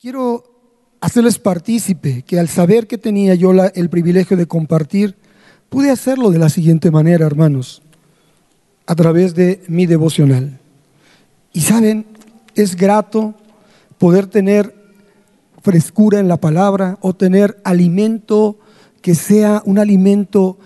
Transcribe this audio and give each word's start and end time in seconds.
Quiero 0.00 0.44
hacerles 1.00 1.40
partícipe 1.40 2.22
que 2.22 2.38
al 2.38 2.48
saber 2.48 2.86
que 2.86 2.98
tenía 2.98 3.34
yo 3.34 3.50
el 3.50 3.90
privilegio 3.90 4.36
de 4.36 4.46
compartir, 4.46 5.16
pude 5.68 5.90
hacerlo 5.90 6.30
de 6.30 6.38
la 6.38 6.50
siguiente 6.50 6.92
manera, 6.92 7.26
hermanos, 7.26 7.82
a 8.86 8.94
través 8.94 9.34
de 9.34 9.60
mi 9.66 9.86
devocional. 9.86 10.60
Y 11.52 11.62
saben, 11.62 12.06
es 12.54 12.76
grato 12.76 13.34
poder 13.98 14.28
tener 14.28 14.72
frescura 15.62 16.20
en 16.20 16.28
la 16.28 16.36
palabra 16.36 16.98
o 17.00 17.16
tener 17.16 17.60
alimento 17.64 18.56
que 19.02 19.16
sea 19.16 19.64
un 19.64 19.80
alimento 19.80 20.60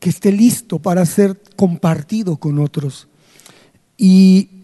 que 0.00 0.08
esté 0.08 0.32
listo 0.32 0.78
para 0.78 1.04
ser 1.04 1.38
compartido 1.56 2.38
con 2.38 2.58
otros. 2.58 3.06
Y 3.98 4.55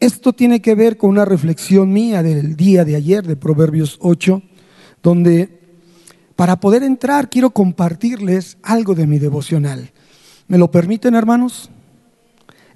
esto 0.00 0.32
tiene 0.32 0.60
que 0.60 0.74
ver 0.74 0.96
con 0.96 1.10
una 1.10 1.24
reflexión 1.24 1.92
mía 1.92 2.22
del 2.22 2.56
día 2.56 2.84
de 2.84 2.96
ayer 2.96 3.26
de 3.26 3.36
Proverbios 3.36 3.98
8, 4.00 4.42
donde 5.02 5.60
para 6.36 6.60
poder 6.60 6.82
entrar 6.82 7.30
quiero 7.30 7.50
compartirles 7.50 8.58
algo 8.62 8.94
de 8.94 9.06
mi 9.06 9.18
devocional. 9.18 9.90
¿Me 10.48 10.58
lo 10.58 10.70
permiten, 10.70 11.14
hermanos? 11.14 11.70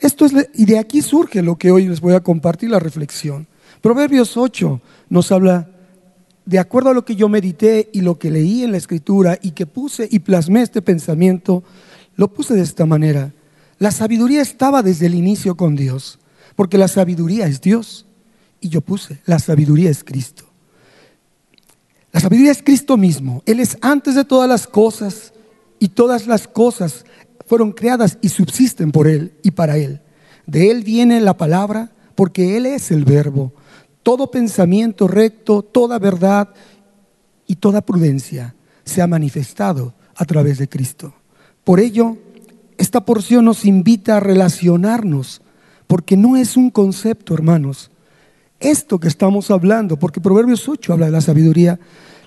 Esto 0.01 0.25
es 0.25 0.33
y 0.55 0.65
de 0.65 0.79
aquí 0.79 1.03
surge 1.03 1.43
lo 1.43 1.57
que 1.57 1.71
hoy 1.71 1.87
les 1.87 2.01
voy 2.01 2.15
a 2.15 2.21
compartir 2.21 2.71
la 2.71 2.79
reflexión. 2.79 3.47
Proverbios 3.83 4.37
8 4.37 4.81
nos 5.11 5.31
habla 5.31 5.69
de 6.47 6.59
acuerdo 6.59 6.91
a 6.91 6.95
lo 6.95 7.05
que 7.05 7.17
yo 7.17 7.29
medité 7.29 7.91
y 7.93 8.01
lo 8.01 8.19
que 8.19 8.31
leí 8.31 8.65
en 8.65 8.73
la 8.73 8.79
escritura 8.79 9.39
y 9.43 9.51
que 9.51 9.67
puse 9.67 10.09
y 10.11 10.21
plasmé 10.21 10.63
este 10.63 10.81
pensamiento, 10.81 11.63
lo 12.17 12.33
puse 12.33 12.55
de 12.55 12.63
esta 12.63 12.87
manera. 12.87 13.33
La 13.79 13.91
sabiduría 13.91 14.41
estaba 14.41 14.83
desde 14.83 15.07
el 15.07 15.15
inicio 15.15 15.55
con 15.57 15.77
Dios. 15.77 16.20
Porque 16.61 16.77
la 16.77 16.89
sabiduría 16.89 17.47
es 17.47 17.63
Dios. 17.63 18.05
Y 18.61 18.69
yo 18.69 18.83
puse, 18.83 19.23
la 19.25 19.39
sabiduría 19.39 19.89
es 19.89 20.05
Cristo. 20.05 20.45
La 22.13 22.21
sabiduría 22.21 22.53
es 22.53 22.63
Cristo 22.63 22.99
mismo. 22.99 23.43
Él 23.47 23.61
es 23.61 23.79
antes 23.81 24.15
de 24.15 24.27
todas 24.27 24.47
las 24.47 24.67
cosas 24.67 25.33
y 25.79 25.89
todas 25.89 26.27
las 26.27 26.47
cosas 26.47 27.07
fueron 27.47 27.73
creadas 27.73 28.19
y 28.21 28.29
subsisten 28.29 28.93
por 28.93 29.09
Él 29.09 29.33
y 29.43 29.53
para 29.53 29.79
Él. 29.79 30.03
De 30.45 30.71
Él 30.71 30.85
viene 30.85 31.19
la 31.23 31.39
palabra 31.39 31.93
porque 32.15 32.59
Él 32.59 32.67
es 32.67 32.91
el 32.91 33.07
verbo. 33.07 33.55
Todo 34.03 34.31
pensamiento 34.31 35.09
recto, 35.09 35.63
toda 35.63 35.99
verdad 35.99 36.51
y 37.47 37.57
toda 37.57 37.81
prudencia 37.81 38.55
se 38.85 39.01
ha 39.01 39.07
manifestado 39.07 39.95
a 40.15 40.27
través 40.27 40.59
de 40.59 40.69
Cristo. 40.69 41.15
Por 41.65 41.81
ello, 41.81 42.19
esta 42.77 43.07
porción 43.07 43.47
nos 43.47 43.65
invita 43.65 44.19
a 44.19 44.21
relacionarnos 44.21 45.41
porque 45.91 46.17
no 46.17 46.37
es 46.37 46.57
un 46.57 46.71
concepto, 46.71 47.35
hermanos. 47.35 47.91
Esto 48.61 49.01
que 49.01 49.09
estamos 49.09 49.51
hablando, 49.51 49.99
porque 49.99 50.21
Proverbios 50.21 50.69
8 50.69 50.93
habla 50.93 51.07
de 51.07 51.11
la 51.11 51.21
sabiduría, 51.21 51.81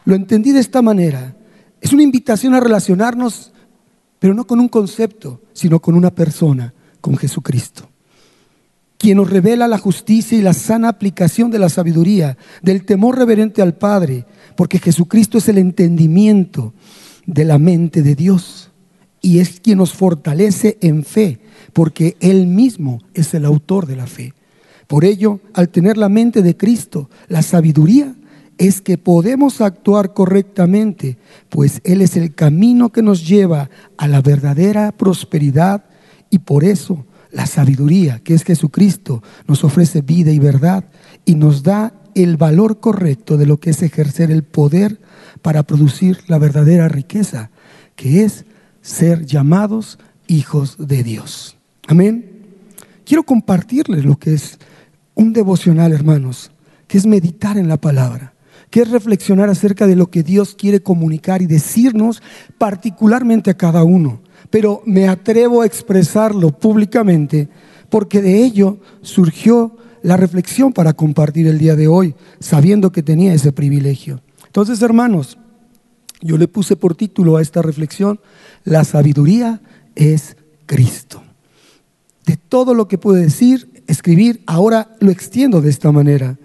lo 0.03 0.15
entendí 0.15 0.51
de 0.51 0.59
esta 0.59 0.81
manera. 0.81 1.37
Es 1.79 1.93
una 1.93 2.03
invitación 2.03 2.55
a 2.55 2.59
relacionarnos, 2.59 3.53
pero 4.19 4.33
no 4.33 4.45
con 4.45 4.59
un 4.59 4.67
concepto, 4.67 5.39
sino 5.53 5.79
con 5.79 5.95
una 5.95 6.13
persona, 6.13 6.73
con 6.99 7.15
Jesucristo 7.15 7.89
quien 8.97 9.17
nos 9.17 9.29
revela 9.29 9.67
la 9.67 9.77
justicia 9.77 10.37
y 10.37 10.41
la 10.41 10.53
sana 10.53 10.87
aplicación 10.87 11.51
de 11.51 11.59
la 11.59 11.67
sabiduría, 11.67 12.37
del 12.61 12.85
temor 12.85 13.17
reverente 13.17 13.61
al 13.61 13.73
Padre, 13.73 14.25
porque 14.55 14.79
Jesucristo 14.79 15.39
es 15.39 15.49
el 15.49 15.57
entendimiento 15.57 16.73
de 17.25 17.43
la 17.43 17.57
mente 17.57 18.01
de 18.01 18.15
Dios 18.15 18.62
y 19.23 19.39
es 19.39 19.61
quien 19.61 19.79
nos 19.79 19.93
fortalece 19.93 20.77
en 20.81 21.03
fe 21.03 21.39
porque 21.71 22.17
Él 22.19 22.45
mismo 22.45 23.01
es 23.15 23.33
el 23.33 23.45
autor 23.45 23.87
de 23.87 23.95
la 23.95 24.05
fe. 24.05 24.33
Por 24.85 25.05
ello, 25.05 25.39
al 25.53 25.69
tener 25.69 25.97
la 25.97 26.09
mente 26.09 26.43
de 26.43 26.55
Cristo, 26.55 27.09
la 27.29 27.41
sabiduría 27.41 28.13
es 28.57 28.81
que 28.81 28.99
podemos 28.99 29.61
actuar 29.61 30.13
correctamente, 30.13 31.17
pues 31.49 31.81
Él 31.85 32.01
es 32.01 32.17
el 32.17 32.35
camino 32.35 32.91
que 32.91 33.01
nos 33.01 33.27
lleva 33.27 33.69
a 33.97 34.07
la 34.07 34.21
verdadera 34.21 34.91
prosperidad 34.91 35.85
y 36.29 36.39
por 36.39 36.65
eso 36.65 37.05
la 37.31 37.47
sabiduría, 37.47 38.19
que 38.19 38.35
es 38.35 38.43
Jesucristo, 38.43 39.23
nos 39.47 39.63
ofrece 39.63 40.01
vida 40.01 40.31
y 40.31 40.37
verdad 40.37 40.83
y 41.25 41.35
nos 41.35 41.63
da 41.63 41.93
el 42.13 42.37
valor 42.37 42.79
correcto 42.81 43.37
de 43.37 43.47
lo 43.47 43.57
que 43.57 43.71
es 43.71 43.81
ejercer 43.81 44.29
el 44.29 44.43
poder 44.43 44.99
para 45.41 45.63
producir 45.63 46.19
la 46.27 46.37
verdadera 46.37 46.89
riqueza, 46.89 47.49
que 47.95 48.23
es 48.23 48.45
ser 48.83 49.25
llamados 49.25 49.97
hijos 50.27 50.75
de 50.77 51.01
Dios. 51.01 51.57
Amén. 51.87 52.45
Quiero 53.05 53.23
compartirles 53.23 54.05
lo 54.05 54.17
que 54.17 54.35
es 54.35 54.59
un 55.15 55.33
devocional, 55.33 55.91
hermanos, 55.91 56.51
que 56.87 56.97
es 56.99 57.07
meditar 57.07 57.57
en 57.57 57.67
la 57.67 57.77
palabra, 57.77 58.33
que 58.69 58.81
es 58.81 58.91
reflexionar 58.91 59.49
acerca 59.49 59.87
de 59.87 59.95
lo 59.95 60.11
que 60.11 60.21
Dios 60.21 60.53
quiere 60.53 60.81
comunicar 60.81 61.41
y 61.41 61.47
decirnos 61.47 62.21
particularmente 62.57 63.49
a 63.49 63.57
cada 63.57 63.83
uno. 63.83 64.21
Pero 64.49 64.83
me 64.85 65.07
atrevo 65.07 65.61
a 65.61 65.65
expresarlo 65.65 66.51
públicamente 66.51 67.49
porque 67.89 68.21
de 68.21 68.43
ello 68.43 68.79
surgió 69.01 69.77
la 70.01 70.17
reflexión 70.17 70.73
para 70.73 70.93
compartir 70.93 71.47
el 71.47 71.57
día 71.57 71.75
de 71.75 71.87
hoy, 71.87 72.15
sabiendo 72.39 72.91
que 72.91 73.03
tenía 73.03 73.33
ese 73.33 73.53
privilegio. 73.53 74.21
Entonces, 74.45 74.81
hermanos, 74.81 75.37
yo 76.23 76.37
le 76.37 76.47
puse 76.47 76.75
por 76.75 76.95
título 76.95 77.37
a 77.37 77.41
esta 77.41 77.61
reflexión, 77.61 78.19
la 78.63 78.83
sabiduría 78.83 79.61
es 79.95 80.37
Cristo 80.65 81.23
de 82.25 82.37
todo 82.37 82.73
lo 82.73 82.87
que 82.87 82.97
pude 82.97 83.21
decir, 83.21 83.83
escribir, 83.87 84.43
ahora 84.45 84.95
lo 84.99 85.11
extiendo 85.11 85.61
de 85.61 85.69
esta 85.69 85.91
manera. 85.91 86.37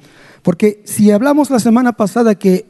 Porque 0.42 0.82
si 0.84 1.10
hablamos 1.10 1.50
la 1.50 1.60
semana 1.60 1.92
pasada 1.92 2.34
que 2.34 2.66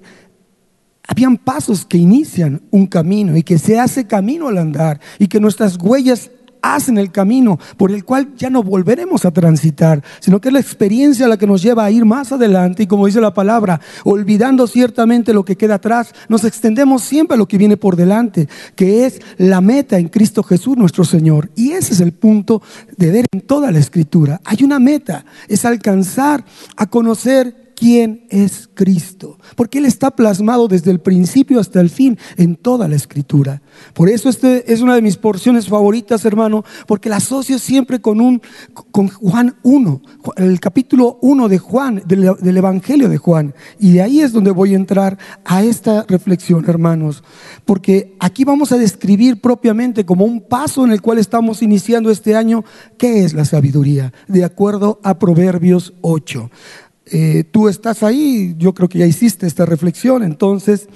habían 1.06 1.38
pasos 1.38 1.86
que 1.86 1.96
inician 1.96 2.62
un 2.70 2.86
camino 2.86 3.36
y 3.36 3.42
que 3.42 3.58
se 3.58 3.78
hace 3.78 4.06
camino 4.06 4.48
al 4.48 4.58
andar 4.58 5.00
y 5.18 5.28
que 5.28 5.40
nuestras 5.40 5.78
huellas 5.78 6.30
hacen 6.62 6.98
el 6.98 7.10
camino 7.10 7.58
por 7.76 7.90
el 7.90 8.04
cual 8.04 8.34
ya 8.36 8.50
no 8.50 8.62
volveremos 8.62 9.24
a 9.24 9.30
transitar, 9.30 10.02
sino 10.20 10.40
que 10.40 10.48
es 10.48 10.54
la 10.54 10.60
experiencia 10.60 11.28
la 11.28 11.36
que 11.36 11.46
nos 11.46 11.62
lleva 11.62 11.84
a 11.84 11.90
ir 11.90 12.04
más 12.04 12.32
adelante 12.32 12.82
y 12.82 12.86
como 12.86 13.06
dice 13.06 13.20
la 13.20 13.34
palabra, 13.34 13.80
olvidando 14.04 14.66
ciertamente 14.66 15.32
lo 15.32 15.44
que 15.44 15.56
queda 15.56 15.76
atrás, 15.76 16.14
nos 16.28 16.44
extendemos 16.44 17.02
siempre 17.02 17.34
a 17.34 17.38
lo 17.38 17.46
que 17.46 17.58
viene 17.58 17.76
por 17.76 17.96
delante, 17.96 18.48
que 18.74 19.06
es 19.06 19.20
la 19.36 19.60
meta 19.60 19.98
en 19.98 20.08
Cristo 20.08 20.42
Jesús 20.42 20.76
nuestro 20.76 21.04
Señor. 21.04 21.50
Y 21.54 21.72
ese 21.72 21.94
es 21.94 22.00
el 22.00 22.12
punto 22.12 22.62
de 22.96 23.10
ver 23.10 23.26
en 23.32 23.40
toda 23.42 23.70
la 23.70 23.78
escritura. 23.78 24.40
Hay 24.44 24.62
una 24.62 24.78
meta, 24.78 25.24
es 25.48 25.64
alcanzar 25.64 26.44
a 26.76 26.86
conocer 26.86 27.67
quién 27.78 28.26
es 28.28 28.68
Cristo, 28.74 29.38
porque 29.54 29.78
Él 29.78 29.84
está 29.84 30.10
plasmado 30.10 30.66
desde 30.66 30.90
el 30.90 30.98
principio 30.98 31.60
hasta 31.60 31.80
el 31.80 31.90
fin 31.90 32.18
en 32.36 32.56
toda 32.56 32.88
la 32.88 32.96
escritura. 32.96 33.62
Por 33.94 34.08
eso 34.08 34.28
este 34.28 34.72
es 34.72 34.80
una 34.80 34.96
de 34.96 35.02
mis 35.02 35.16
porciones 35.16 35.68
favoritas, 35.68 36.24
hermano, 36.24 36.64
porque 36.88 37.08
la 37.08 37.18
asocio 37.18 37.56
siempre 37.58 38.00
con, 38.00 38.20
un, 38.20 38.42
con 38.90 39.06
Juan 39.08 39.56
1, 39.62 40.02
el 40.38 40.58
capítulo 40.58 41.18
1 41.22 41.48
de 41.48 41.58
Juan, 41.58 42.02
del, 42.04 42.32
del 42.40 42.56
Evangelio 42.56 43.08
de 43.08 43.18
Juan. 43.18 43.54
Y 43.78 43.92
de 43.92 44.02
ahí 44.02 44.20
es 44.22 44.32
donde 44.32 44.50
voy 44.50 44.72
a 44.72 44.76
entrar 44.76 45.16
a 45.44 45.62
esta 45.62 46.04
reflexión, 46.08 46.64
hermanos, 46.66 47.22
porque 47.64 48.16
aquí 48.18 48.42
vamos 48.44 48.72
a 48.72 48.78
describir 48.78 49.40
propiamente 49.40 50.04
como 50.04 50.24
un 50.24 50.40
paso 50.40 50.84
en 50.84 50.90
el 50.90 51.00
cual 51.00 51.18
estamos 51.18 51.62
iniciando 51.62 52.10
este 52.10 52.34
año, 52.34 52.64
qué 52.96 53.22
es 53.24 53.34
la 53.34 53.44
sabiduría, 53.44 54.12
de 54.26 54.44
acuerdo 54.44 54.98
a 55.04 55.20
Proverbios 55.20 55.94
8. 56.00 56.50
Eh, 57.10 57.44
tú 57.50 57.68
estás 57.68 58.02
ahí, 58.02 58.54
yo 58.58 58.74
creo 58.74 58.88
que 58.88 58.98
ya 58.98 59.06
hiciste 59.06 59.46
esta 59.46 59.64
reflexión, 59.64 60.22
entonces, 60.22 60.88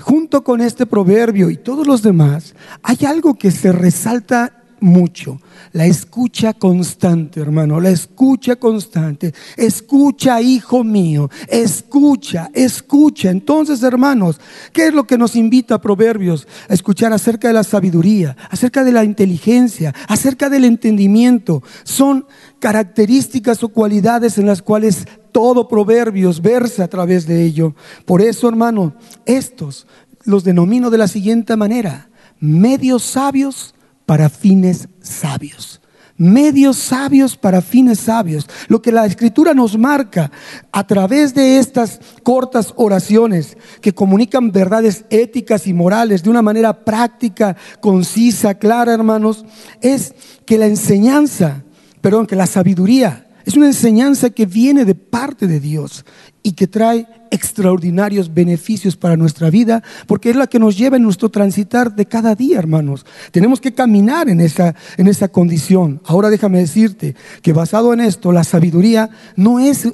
junto 0.00 0.44
con 0.44 0.60
este 0.60 0.86
proverbio 0.86 1.50
y 1.50 1.56
todos 1.56 1.86
los 1.86 2.02
demás, 2.02 2.54
hay 2.82 2.98
algo 3.06 3.34
que 3.34 3.50
se 3.50 3.72
resalta 3.72 4.58
mucho. 4.80 5.40
La 5.72 5.86
escucha 5.86 6.54
constante, 6.54 7.40
hermano, 7.40 7.80
la 7.80 7.90
escucha 7.90 8.56
constante. 8.56 9.34
Escucha, 9.56 10.40
hijo 10.40 10.84
mío, 10.84 11.30
escucha, 11.48 12.50
escucha. 12.54 13.30
Entonces, 13.30 13.82
hermanos, 13.82 14.40
¿qué 14.72 14.88
es 14.88 14.94
lo 14.94 15.04
que 15.04 15.18
nos 15.18 15.36
invita 15.36 15.76
a 15.76 15.80
Proverbios? 15.80 16.46
A 16.68 16.74
escuchar 16.74 17.12
acerca 17.12 17.48
de 17.48 17.54
la 17.54 17.64
sabiduría, 17.64 18.36
acerca 18.50 18.84
de 18.84 18.92
la 18.92 19.04
inteligencia, 19.04 19.94
acerca 20.08 20.48
del 20.48 20.64
entendimiento. 20.64 21.62
Son 21.84 22.26
características 22.58 23.62
o 23.62 23.68
cualidades 23.68 24.38
en 24.38 24.46
las 24.46 24.62
cuales 24.62 25.06
todo 25.32 25.68
Proverbios 25.68 26.42
versa 26.42 26.84
a 26.84 26.88
través 26.88 27.26
de 27.26 27.44
ello. 27.44 27.74
Por 28.04 28.20
eso, 28.20 28.48
hermano, 28.48 28.94
estos 29.24 29.86
los 30.24 30.44
denomino 30.44 30.90
de 30.90 30.98
la 30.98 31.08
siguiente 31.08 31.56
manera, 31.56 32.10
medios 32.40 33.02
sabios 33.02 33.74
para 34.04 34.28
fines 34.28 34.88
sabios. 35.00 35.80
Medios 36.18 36.76
sabios 36.76 37.36
para 37.36 37.62
fines 37.62 38.00
sabios. 38.00 38.48
Lo 38.66 38.82
que 38.82 38.90
la 38.90 39.06
escritura 39.06 39.54
nos 39.54 39.78
marca 39.78 40.32
a 40.72 40.84
través 40.84 41.32
de 41.32 41.60
estas 41.60 42.00
cortas 42.24 42.74
oraciones 42.74 43.56
que 43.80 43.94
comunican 43.94 44.50
verdades 44.50 45.04
éticas 45.10 45.68
y 45.68 45.72
morales 45.72 46.24
de 46.24 46.30
una 46.30 46.42
manera 46.42 46.84
práctica, 46.84 47.56
concisa, 47.78 48.54
clara, 48.54 48.92
hermanos, 48.92 49.44
es 49.80 50.12
que 50.44 50.58
la 50.58 50.66
enseñanza, 50.66 51.62
perdón, 52.00 52.26
que 52.26 52.36
la 52.36 52.46
sabiduría 52.46 53.26
Es 53.44 53.56
una 53.56 53.66
enseñanza 53.66 54.28
que 54.28 54.44
viene 54.44 54.84
de 54.84 54.94
parte 54.94 55.46
de 55.46 55.58
Dios 55.58 56.04
y 56.42 56.52
que 56.52 56.66
trae 56.66 57.06
extraordinarios 57.30 58.32
beneficios 58.34 58.96
para 58.96 59.16
nuestra 59.16 59.48
vida, 59.48 59.82
porque 60.06 60.30
es 60.30 60.36
la 60.36 60.46
que 60.46 60.58
nos 60.58 60.76
lleva 60.76 60.96
en 60.96 61.02
nuestro 61.02 61.30
transitar 61.30 61.94
de 61.94 62.06
cada 62.06 62.34
día, 62.34 62.58
hermanos. 62.58 63.06
Tenemos 63.30 63.60
que 63.60 63.72
caminar 63.72 64.28
en 64.28 64.40
esa, 64.40 64.74
en 64.98 65.08
esa 65.08 65.28
condición. 65.28 66.00
Ahora 66.04 66.28
déjame 66.28 66.58
decirte 66.58 67.16
que 67.40 67.54
basado 67.54 67.92
en 67.94 68.00
esto, 68.00 68.32
la 68.32 68.44
sabiduría 68.44 69.08
no 69.36 69.58
es 69.58 69.88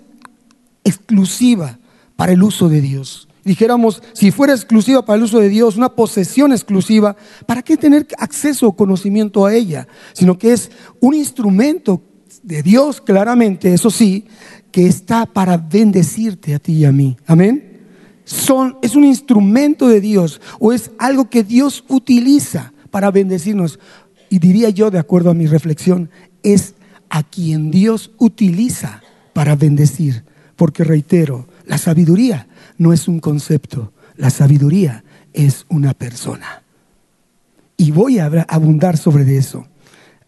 exclusiva 0.83 1.79
para 2.17 2.33
el 2.33 2.43
uso 2.43 2.69
de 2.69 2.81
Dios. 2.81 3.29
Dijéramos, 3.45 4.03
si 4.15 4.31
fuera 4.31 4.55
exclusiva 4.55 5.05
para 5.05 5.19
el 5.19 5.25
uso 5.25 5.39
de 5.39 5.51
Dios, 5.51 5.77
una 5.77 5.91
posesión 5.91 6.53
exclusiva, 6.53 7.15
¿para 7.47 7.63
qué 7.63 7.77
tener 7.77 8.07
acceso 8.19 8.69
o 8.69 8.77
conocimiento 8.77 9.45
a 9.45 9.55
ella? 9.55 9.87
Sino 10.15 10.39
que 10.39 10.53
es 10.53 10.71
un 11.01 11.15
instrumento 11.15 12.03
de 12.43 12.63
Dios, 12.63 13.01
claramente, 13.03 13.75
eso 13.75 13.91
sí, 13.91 14.25
que 14.71 14.87
está 14.87 15.27
para 15.27 15.59
bendecirte 15.59 16.55
a 16.55 16.59
ti 16.59 16.73
y 16.73 16.85
a 16.87 16.93
mí. 16.93 17.17
Amén. 17.27 17.83
Son, 18.25 18.79
es 18.83 18.97
un 18.97 19.05
instrumento 19.05 19.89
de 19.89 20.01
Dios 20.01 20.41
o 20.59 20.73
es 20.73 20.91
algo 20.99 21.29
que 21.29 21.45
Dios 21.45 21.85
utiliza 21.89 22.73
para 22.91 23.11
bendecirnos. 23.11 23.79
Y 24.31 24.39
diría 24.39 24.71
yo, 24.71 24.91
de 24.91 24.99
acuerdo 24.99 25.31
a 25.31 25.35
mi 25.35 25.47
reflexión, 25.47 26.09
es 26.43 26.75
a 27.11 27.23
quien 27.23 27.71
Dios 27.71 28.13
utiliza 28.19 29.03
para 29.35 29.55
bendecir. 29.55 30.25
Porque 30.57 30.83
reitero, 30.83 31.47
la 31.67 31.77
sabiduría 31.77 32.49
no 32.79 32.93
es 32.93 33.09
un 33.09 33.21
concepto, 33.21 33.93
la 34.17 34.31
sabiduría 34.31 35.05
es 35.33 35.67
una 35.69 35.95
persona. 35.95 36.63
Y 37.77 37.91
voy 37.91 38.19
a 38.19 38.27
abundar 38.49 38.97
sobre 38.97 39.37
eso. 39.37 39.67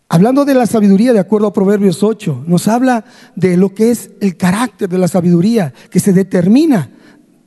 Hablando 0.08 0.44
de 0.44 0.54
la 0.54 0.66
sabiduría, 0.66 1.12
de 1.12 1.18
acuerdo 1.18 1.48
a 1.48 1.52
Proverbios 1.52 2.02
8, 2.02 2.44
nos 2.46 2.68
habla 2.68 3.04
de 3.34 3.56
lo 3.56 3.74
que 3.74 3.90
es 3.90 4.10
el 4.20 4.36
carácter 4.36 4.88
de 4.88 4.98
la 4.98 5.08
sabiduría, 5.08 5.72
que 5.90 6.00
se 6.00 6.12
determina 6.12 6.90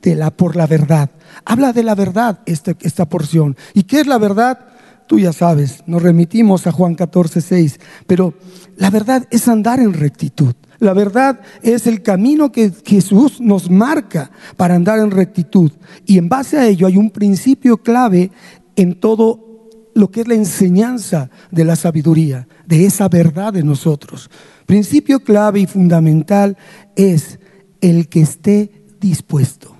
de 0.02 0.14
la, 0.14 0.30
por 0.30 0.56
la 0.56 0.66
verdad. 0.66 1.10
Habla 1.44 1.72
de 1.72 1.82
la 1.82 1.94
verdad 1.94 2.40
esta, 2.44 2.74
esta 2.80 3.08
porción. 3.08 3.56
¿Y 3.72 3.84
qué 3.84 4.00
es 4.00 4.06
la 4.06 4.18
verdad? 4.18 4.58
Tú 5.06 5.18
ya 5.18 5.32
sabes, 5.32 5.82
nos 5.86 6.02
remitimos 6.02 6.66
a 6.66 6.72
Juan 6.72 6.94
14, 6.94 7.40
6, 7.40 7.80
pero 8.06 8.34
la 8.76 8.90
verdad 8.90 9.26
es 9.30 9.48
andar 9.48 9.80
en 9.80 9.94
rectitud. 9.94 10.54
La 10.80 10.94
verdad 10.94 11.40
es 11.62 11.86
el 11.86 12.02
camino 12.02 12.50
que 12.50 12.72
Jesús 12.84 13.40
nos 13.40 13.70
marca 13.70 14.30
para 14.56 14.74
andar 14.74 14.98
en 14.98 15.10
rectitud. 15.10 15.70
Y 16.06 16.16
en 16.16 16.28
base 16.30 16.58
a 16.58 16.66
ello 16.66 16.86
hay 16.86 16.96
un 16.96 17.10
principio 17.10 17.76
clave 17.76 18.32
en 18.76 18.98
todo 18.98 19.68
lo 19.94 20.10
que 20.10 20.22
es 20.22 20.28
la 20.28 20.34
enseñanza 20.34 21.30
de 21.50 21.64
la 21.64 21.76
sabiduría, 21.76 22.48
de 22.66 22.86
esa 22.86 23.08
verdad 23.08 23.52
de 23.52 23.62
nosotros. 23.62 24.30
Principio 24.64 25.20
clave 25.20 25.60
y 25.60 25.66
fundamental 25.66 26.56
es 26.96 27.38
el 27.82 28.08
que 28.08 28.22
esté 28.22 28.84
dispuesto. 29.00 29.76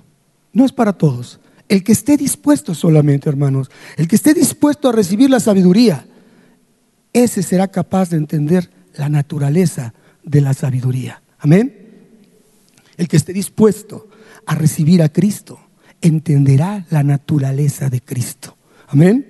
No 0.53 0.65
es 0.65 0.71
para 0.71 0.93
todos. 0.93 1.39
El 1.67 1.83
que 1.83 1.93
esté 1.93 2.15
dispuesto 2.15 2.75
solamente, 2.75 3.27
hermanos. 3.27 3.71
El 3.97 4.07
que 4.07 4.17
esté 4.17 4.35
dispuesto 4.35 4.89
a 4.89 4.91
recibir 4.91 5.29
la 5.29 5.39
sabiduría, 5.39 6.05
ese 7.13 7.41
será 7.41 7.69
capaz 7.69 8.09
de 8.09 8.17
entender 8.17 8.69
la 8.93 9.09
naturaleza 9.09 9.93
de 10.23 10.41
la 10.41 10.53
sabiduría. 10.53 11.21
Amén. 11.39 11.73
El 12.97 13.07
que 13.07 13.17
esté 13.17 13.33
dispuesto 13.33 14.07
a 14.45 14.55
recibir 14.55 15.01
a 15.01 15.09
Cristo, 15.09 15.59
entenderá 16.01 16.85
la 16.89 17.03
naturaleza 17.03 17.89
de 17.89 18.01
Cristo. 18.01 18.55
Amén. 18.87 19.25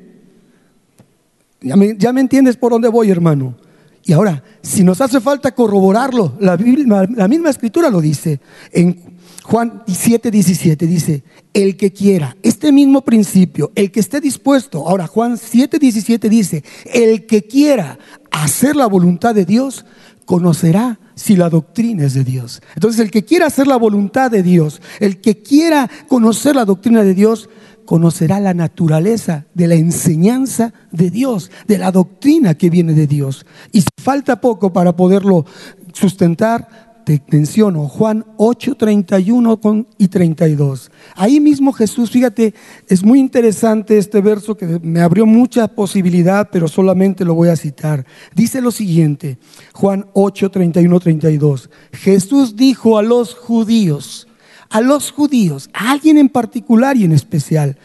Ya 1.61 1.75
me, 1.75 2.21
entiendes 2.21 2.57
por 2.57 2.71
dónde 2.71 2.87
voy, 2.89 3.11
hermano. 3.11 3.55
Y 4.03 4.13
ahora, 4.13 4.43
si 4.63 4.83
nos 4.83 4.99
hace 4.99 5.21
falta 5.21 5.53
corroborarlo, 5.53 6.35
la, 6.39 6.57
la 6.57 7.27
misma 7.27 7.51
escritura 7.51 7.89
lo 7.89 8.01
dice. 8.01 8.39
En 8.71 8.99
Juan 9.43 9.83
7, 9.87 10.31
17 10.31 10.87
dice, 10.87 11.23
el 11.53 11.77
que 11.77 11.91
quiera, 11.91 12.35
este 12.41 12.71
mismo 12.71 13.01
principio, 13.01 13.71
el 13.75 13.91
que 13.91 13.99
esté 13.99 14.19
dispuesto. 14.19 14.87
Ahora, 14.87 15.05
Juan 15.07 15.37
7, 15.37 15.77
17 15.77 16.29
dice, 16.29 16.63
el 16.85 17.27
que 17.27 17.43
quiera 17.43 17.99
hacer 18.31 18.75
la 18.75 18.87
voluntad 18.87 19.35
de 19.35 19.45
Dios, 19.45 19.85
conocerá 20.31 20.97
si 21.13 21.35
la 21.35 21.49
doctrina 21.49 22.05
es 22.05 22.13
de 22.13 22.23
Dios. 22.23 22.61
Entonces, 22.75 23.01
el 23.01 23.11
que 23.11 23.25
quiera 23.25 23.47
hacer 23.47 23.67
la 23.67 23.75
voluntad 23.75 24.31
de 24.31 24.41
Dios, 24.41 24.81
el 25.01 25.19
que 25.19 25.41
quiera 25.41 25.89
conocer 26.07 26.55
la 26.55 26.63
doctrina 26.63 27.03
de 27.03 27.13
Dios, 27.13 27.49
conocerá 27.83 28.39
la 28.39 28.53
naturaleza 28.53 29.43
de 29.53 29.67
la 29.67 29.75
enseñanza 29.75 30.73
de 30.89 31.11
Dios, 31.11 31.51
de 31.67 31.77
la 31.77 31.91
doctrina 31.91 32.53
que 32.53 32.69
viene 32.69 32.93
de 32.93 33.07
Dios. 33.07 33.45
Y 33.73 33.81
si 33.81 33.89
falta 34.01 34.39
poco 34.39 34.71
para 34.71 34.95
poderlo 34.95 35.45
sustentar, 35.91 36.90
te 37.03 37.21
menciono 37.29 37.87
Juan 37.87 38.25
8, 38.37 38.75
31 38.75 39.59
y 39.97 40.07
32. 40.07 40.91
Ahí 41.15 41.39
mismo 41.39 41.73
Jesús, 41.73 42.11
fíjate, 42.11 42.53
es 42.87 43.03
muy 43.03 43.19
interesante 43.19 43.97
este 43.97 44.21
verso 44.21 44.55
que 44.55 44.79
me 44.81 45.01
abrió 45.01 45.25
mucha 45.25 45.67
posibilidad, 45.67 46.49
pero 46.51 46.67
solamente 46.67 47.25
lo 47.25 47.33
voy 47.33 47.49
a 47.49 47.55
citar. 47.55 48.05
Dice 48.35 48.61
lo 48.61 48.71
siguiente, 48.71 49.37
Juan 49.73 50.07
8, 50.13 50.51
31, 50.51 50.99
32. 50.99 51.69
Jesús 51.93 52.55
dijo 52.55 52.97
a 52.97 53.03
los 53.03 53.33
judíos, 53.33 54.27
a 54.69 54.81
los 54.81 55.11
judíos, 55.11 55.69
a 55.73 55.91
alguien 55.91 56.17
en 56.17 56.29
particular 56.29 56.97
y 56.97 57.05
en 57.05 57.11
especial, 57.11 57.77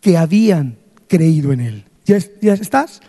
que 0.00 0.16
habían 0.16 0.78
creído 1.08 1.52
en 1.52 1.60
él. 1.60 1.84
¿Ya, 2.04 2.18
¿Ya, 2.40 2.54
estás? 2.54 3.00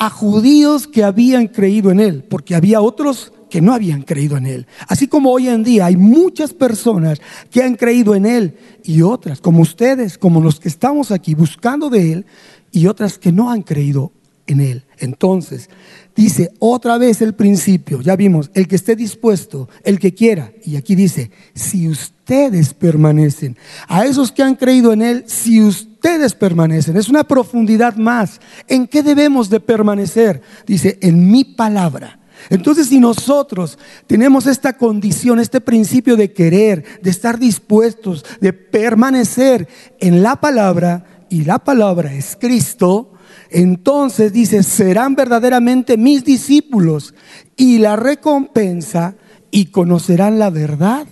A 0.00 0.08
judíos 0.08 0.88
que 0.88 1.04
habían 1.04 1.46
creído 1.46 1.90
en 1.90 2.00
él, 2.00 2.24
porque 2.24 2.54
había 2.54 2.80
otros 2.80 3.34
que 3.50 3.60
no 3.60 3.74
habían 3.74 4.00
creído 4.00 4.38
en 4.38 4.46
él. 4.46 4.66
Así 4.88 5.08
como 5.08 5.30
hoy 5.30 5.48
en 5.48 5.62
día 5.62 5.84
hay 5.84 5.98
muchas 5.98 6.54
personas 6.54 7.20
que 7.50 7.62
han 7.62 7.74
creído 7.74 8.14
en 8.14 8.24
él 8.24 8.56
y 8.82 9.02
otras, 9.02 9.42
como 9.42 9.60
ustedes, 9.60 10.16
como 10.16 10.40
los 10.40 10.58
que 10.58 10.70
estamos 10.70 11.10
aquí 11.10 11.34
buscando 11.34 11.90
de 11.90 12.12
él, 12.12 12.26
y 12.72 12.86
otras 12.86 13.18
que 13.18 13.30
no 13.30 13.50
han 13.50 13.60
creído 13.60 14.12
en 14.46 14.60
él. 14.60 14.84
Entonces, 14.98 15.68
dice 16.16 16.50
otra 16.60 16.96
vez 16.96 17.20
el 17.20 17.34
principio, 17.34 18.00
ya 18.00 18.16
vimos, 18.16 18.50
el 18.54 18.68
que 18.68 18.76
esté 18.76 18.96
dispuesto, 18.96 19.68
el 19.84 19.98
que 19.98 20.14
quiera, 20.14 20.50
y 20.64 20.76
aquí 20.76 20.94
dice, 20.94 21.30
si 21.52 21.88
ustedes 22.30 22.74
permanecen, 22.74 23.56
a 23.88 24.04
esos 24.04 24.30
que 24.30 24.44
han 24.44 24.54
creído 24.54 24.92
en 24.92 25.02
Él, 25.02 25.24
si 25.26 25.60
ustedes 25.60 26.32
permanecen, 26.36 26.96
es 26.96 27.08
una 27.08 27.24
profundidad 27.24 27.96
más, 27.96 28.40
¿en 28.68 28.86
qué 28.86 29.02
debemos 29.02 29.50
de 29.50 29.58
permanecer? 29.58 30.40
Dice, 30.64 30.96
en 31.02 31.28
mi 31.28 31.42
palabra. 31.42 32.20
Entonces, 32.48 32.86
si 32.86 33.00
nosotros 33.00 33.78
tenemos 34.06 34.46
esta 34.46 34.76
condición, 34.76 35.40
este 35.40 35.60
principio 35.60 36.16
de 36.16 36.32
querer, 36.32 36.84
de 37.02 37.10
estar 37.10 37.36
dispuestos, 37.36 38.24
de 38.40 38.52
permanecer 38.52 39.66
en 39.98 40.22
la 40.22 40.36
palabra, 40.36 41.04
y 41.28 41.44
la 41.44 41.58
palabra 41.58 42.14
es 42.14 42.36
Cristo, 42.40 43.12
entonces 43.50 44.32
dice, 44.32 44.62
serán 44.62 45.16
verdaderamente 45.16 45.96
mis 45.96 46.24
discípulos 46.24 47.12
y 47.56 47.78
la 47.78 47.96
recompensa 47.96 49.16
y 49.50 49.66
conocerán 49.66 50.38
la 50.38 50.50
verdad 50.50 51.08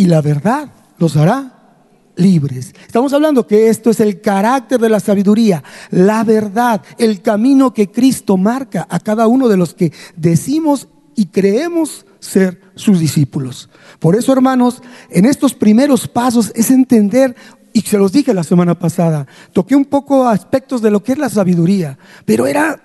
y 0.00 0.06
la 0.06 0.22
verdad 0.22 0.72
los 0.96 1.14
hará 1.18 1.52
libres. 2.16 2.74
Estamos 2.86 3.12
hablando 3.12 3.46
que 3.46 3.68
esto 3.68 3.90
es 3.90 4.00
el 4.00 4.22
carácter 4.22 4.80
de 4.80 4.88
la 4.88 4.98
sabiduría, 4.98 5.62
la 5.90 6.24
verdad, 6.24 6.80
el 6.96 7.20
camino 7.20 7.74
que 7.74 7.90
Cristo 7.90 8.38
marca 8.38 8.86
a 8.88 8.98
cada 8.98 9.26
uno 9.26 9.46
de 9.46 9.58
los 9.58 9.74
que 9.74 9.92
decimos 10.16 10.88
y 11.16 11.26
creemos 11.26 12.06
ser 12.18 12.62
sus 12.76 12.98
discípulos. 12.98 13.68
Por 13.98 14.16
eso, 14.16 14.32
hermanos, 14.32 14.82
en 15.10 15.26
estos 15.26 15.52
primeros 15.52 16.08
pasos 16.08 16.50
es 16.54 16.70
entender 16.70 17.36
y 17.74 17.82
se 17.82 17.98
los 17.98 18.10
dije 18.10 18.32
la 18.32 18.42
semana 18.42 18.78
pasada, 18.78 19.26
toqué 19.52 19.76
un 19.76 19.84
poco 19.84 20.26
aspectos 20.26 20.80
de 20.80 20.90
lo 20.90 21.02
que 21.02 21.12
es 21.12 21.18
la 21.18 21.28
sabiduría, 21.28 21.98
pero 22.24 22.46
era 22.46 22.80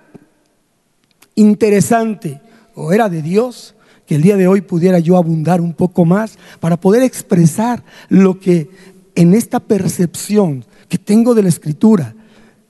interesante 1.34 2.42
o 2.74 2.92
era 2.92 3.08
de 3.08 3.22
Dios 3.22 3.74
que 4.06 4.14
el 4.14 4.22
día 4.22 4.36
de 4.36 4.46
hoy 4.46 4.60
pudiera 4.60 4.98
yo 4.98 5.16
abundar 5.16 5.60
un 5.60 5.74
poco 5.74 6.04
más 6.04 6.38
para 6.60 6.78
poder 6.78 7.02
expresar 7.02 7.82
lo 8.08 8.38
que 8.38 8.70
en 9.14 9.34
esta 9.34 9.60
percepción 9.60 10.64
que 10.88 10.98
tengo 10.98 11.34
de 11.34 11.42
la 11.42 11.48
escritura, 11.48 12.14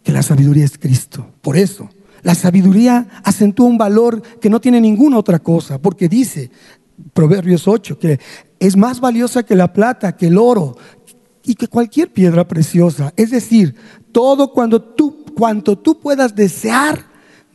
que 0.03 0.13
la 0.13 0.23
sabiduría 0.23 0.65
es 0.65 0.79
Cristo. 0.79 1.29
Por 1.43 1.57
eso, 1.57 1.91
la 2.23 2.35
sabiduría 2.35 3.09
acentúa 3.23 3.67
un 3.67 3.79
valor 3.79 4.23
que 4.41 4.51
no 4.51 4.61
tiene 4.61 4.81
ninguna 4.81 5.19
otra 5.19 5.39
cosa, 5.39 5.79
porque 5.79 6.09
dice 6.09 6.51
Proverbios 7.13 7.69
8 7.69 7.99
que 7.99 8.19
es 8.59 8.77
más 8.77 9.01
valiosa 9.01 9.43
que 9.43 9.55
la 9.55 9.73
plata, 9.73 10.17
que 10.17 10.29
el 10.29 10.39
oro, 10.39 10.77
y 11.47 11.55
que 11.55 11.69
cualquier 11.69 12.13
piedra 12.13 12.47
preciosa. 12.47 13.13
Es 13.17 13.31
decir, 13.31 13.77
todo 14.11 14.53
cuando 14.53 14.83
tú, 14.83 15.25
cuanto 15.37 15.79
tú 15.79 16.01
puedas 16.01 16.35
desear, 16.35 17.07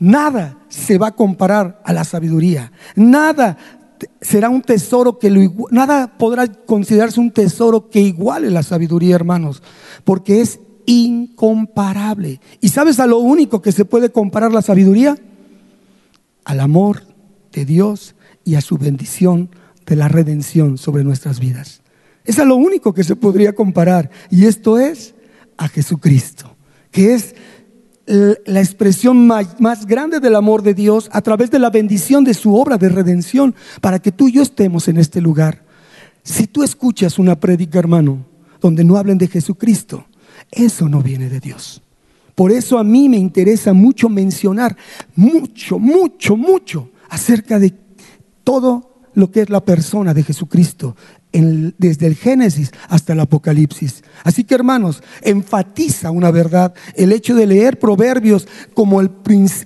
nada 0.02 0.58
se 0.68 0.98
va 0.98 1.08
a 1.08 1.16
comparar 1.16 1.80
a 1.86 1.94
la 1.94 2.04
sabiduría. 2.04 2.72
Nada 2.96 3.58
será 4.20 4.50
un 4.50 4.64
tesoro 4.64 5.20
que 5.20 5.30
lo 5.30 5.68
nada 5.70 6.18
podrá 6.18 6.48
considerarse 6.48 7.20
un 7.20 7.32
tesoro 7.32 7.90
que 7.90 8.02
iguale 8.02 8.50
la 8.50 8.64
sabiduría, 8.64 9.16
hermanos, 9.16 9.62
porque 10.04 10.42
es 10.42 10.60
incomparable. 10.88 12.42
¿Y 12.60 12.70
sabes 12.70 13.00
a 13.00 13.06
lo 13.06 13.20
único 13.20 13.62
que 13.62 13.72
se 13.72 13.86
puede 13.86 14.10
comparar 14.10 14.52
la 14.52 14.64
sabiduría? 14.64 15.16
Al 16.46 16.60
amor 16.60 17.04
de 17.52 17.66
Dios 17.66 18.16
y 18.44 18.56
a 18.56 18.62
su 18.62 18.80
bendición 18.80 19.52
de 19.86 19.96
la 19.96 20.08
redención 20.08 20.80
sobre 20.80 21.04
nuestras 21.04 21.40
vidas. 21.40 21.84
Es 22.26 22.40
a 22.40 22.46
lo 22.46 22.56
único 22.56 22.94
que 22.94 23.04
se 23.04 23.16
podría 23.16 23.54
comparar. 23.54 24.10
Y 24.32 24.46
esto 24.46 24.80
es 24.80 25.14
a 25.58 25.68
Jesucristo, 25.68 26.56
que 26.90 27.14
es 27.14 27.36
la 28.12 28.60
expresión 28.60 29.26
más, 29.26 29.86
grande 29.86 30.20
del 30.20 30.36
amor 30.36 30.64
de 30.64 30.74
Dios 30.74 31.10
a 31.14 31.22
través 31.22 31.50
de 31.50 31.60
la 31.60 31.70
bendición 31.70 32.24
de 32.24 32.34
su 32.34 32.56
obra 32.56 32.78
de 32.78 32.90
redención 32.90 33.56
para 33.80 34.00
que 34.00 34.12
tú 34.12 34.28
y 34.28 34.34
yo 34.34 34.42
estemos 34.42 34.88
en 34.90 34.98
este 34.98 35.22
lugar. 35.22 35.64
Si 36.24 36.48
tú 36.48 36.64
escuchas 36.64 37.18
una 37.18 37.40
prédica, 37.40 37.80
hermano, 37.80 38.26
donde 38.60 38.84
no 38.84 38.98
hablen 38.98 39.18
de 39.18 39.28
Jesucristo, 39.28 40.06
eso 40.52 40.90
no 40.90 41.02
viene 41.02 41.30
de 41.30 41.40
Dios. 41.40 41.82
Por 42.36 42.52
eso 42.52 42.78
a 42.78 42.84
mí 42.84 43.08
me 43.08 43.18
interesa 43.18 43.72
mucho 43.72 44.10
mencionar, 44.10 44.76
mucho, 45.16 45.80
mucho, 45.80 46.36
mucho 46.36 46.90
acerca 47.10 47.60
de 47.60 47.74
todo 48.44 48.92
lo 49.14 49.32
que 49.32 49.42
es 49.42 49.50
la 49.50 49.64
persona 49.64 50.14
de 50.14 50.24
Jesucristo, 50.24 50.96
desde 51.32 52.08
el 52.08 52.16
Génesis 52.16 52.72
hasta 52.90 53.14
el 53.14 53.20
Apocalipsis. 53.22 54.04
Así 54.24 54.44
que 54.44 54.56
hermanos, 54.56 55.02
enfatiza 55.22 56.12
una 56.12 56.32
verdad 56.32 56.74
el 56.96 57.12
hecho 57.12 57.36
de 57.36 57.48
leer 57.48 57.80
proverbios 57.80 58.48
como, 58.74 59.02
el, 59.02 59.12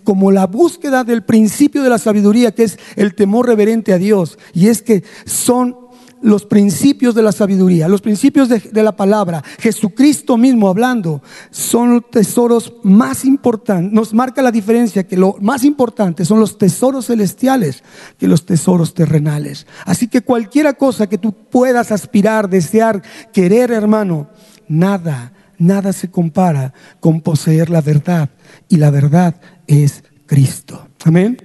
como 0.04 0.32
la 0.32 0.48
búsqueda 0.48 1.04
del 1.04 1.24
principio 1.24 1.84
de 1.84 1.90
la 1.90 1.98
sabiduría, 1.98 2.54
que 2.54 2.64
es 2.64 2.78
el 2.96 3.16
temor 3.16 3.48
reverente 3.48 3.94
a 3.94 3.98
Dios. 3.98 4.38
Y 4.54 4.68
es 4.68 4.82
que 4.82 5.04
son 5.26 5.85
los 6.22 6.46
principios 6.46 7.14
de 7.14 7.22
la 7.22 7.32
sabiduría, 7.32 7.88
los 7.88 8.02
principios 8.02 8.50
de, 8.50 8.84
la 8.84 8.96
palabra, 8.96 9.44
Jesucristo 9.60 10.38
mismo 10.38 10.70
hablando, 10.70 11.22
son 11.52 11.94
los 11.96 12.10
tesoros 12.10 12.74
más 12.84 13.26
importantes. 13.26 13.92
Nos 13.92 14.14
marca 14.14 14.42
la 14.42 14.52
diferencia 14.52 15.06
que 15.06 15.18
lo 15.18 15.36
más 15.42 15.64
importante 15.64 16.26
son 16.26 16.40
los 16.40 16.58
tesoros 16.58 17.08
celestiales 17.08 17.84
que 18.18 18.28
los 18.28 18.46
tesoros 18.46 18.94
terrenales. 18.94 19.68
Así 19.86 20.08
que 20.08 20.22
cualquiera 20.22 20.74
cosa 20.74 21.08
que 21.08 21.18
tú 21.18 21.34
puedas 21.34 21.92
aspirar, 21.92 22.50
desear, 22.50 23.02
querer, 23.32 23.72
hermano, 23.72 24.30
nada, 24.68 25.34
nada 25.58 25.94
se 25.94 26.10
compara 26.10 26.74
con 27.00 27.22
poseer 27.22 27.70
la 27.70 27.82
verdad. 27.82 28.30
Y 28.68 28.78
la 28.78 28.90
verdad 28.90 29.36
es 29.68 30.04
Cristo. 30.26 30.88
Amén. 31.04 31.38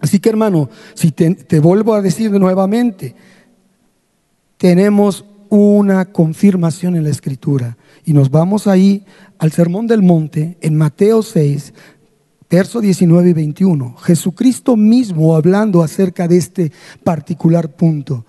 Así 0.00 0.18
que 0.18 0.30
hermano, 0.30 0.68
si 0.94 1.12
te, 1.12 1.34
te 1.34 1.60
vuelvo 1.60 1.94
a 1.94 2.02
decir 2.02 2.30
nuevamente, 2.32 3.14
tenemos 4.62 5.24
una 5.48 6.04
confirmación 6.04 6.94
en 6.94 7.02
la 7.02 7.10
escritura. 7.10 7.76
Y 8.04 8.12
nos 8.12 8.30
vamos 8.30 8.68
ahí 8.68 9.04
al 9.38 9.50
Sermón 9.50 9.88
del 9.88 10.02
Monte, 10.02 10.56
en 10.60 10.76
Mateo 10.76 11.24
6, 11.24 11.74
verso 12.48 12.80
19 12.80 13.30
y 13.30 13.32
21. 13.32 13.96
Jesucristo 13.96 14.76
mismo 14.76 15.34
hablando 15.34 15.82
acerca 15.82 16.28
de 16.28 16.36
este 16.36 16.72
particular 17.02 17.72
punto. 17.72 18.24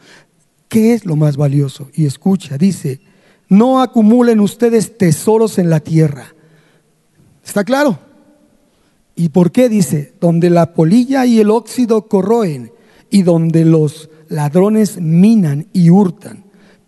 ¿Qué 0.70 0.96
es 0.96 1.06
lo 1.06 1.16
más 1.16 1.38
valioso? 1.38 1.92
Y 1.94 2.08
escucha, 2.08 2.58
dice, 2.58 3.00
no 3.48 3.80
acumulen 3.80 4.40
ustedes 4.40 4.98
tesoros 4.98 5.60
en 5.60 5.70
la 5.70 5.82
tierra. 5.82 6.34
¿Está 7.46 7.63
claro? 7.63 8.00
¿Y 9.16 9.30
por 9.30 9.52
qué 9.52 9.70
dice? 9.70 10.16
Donde 10.20 10.50
la 10.50 10.74
polilla 10.74 11.28
y 11.28 11.40
el 11.40 11.52
óxido 11.52 12.08
corroen 12.08 12.72
y 13.12 13.22
donde 13.22 13.66
los 13.66 14.10
ladrones 14.34 15.00
minan 15.00 15.68
y 15.74 15.90
hurtan. 15.90 16.44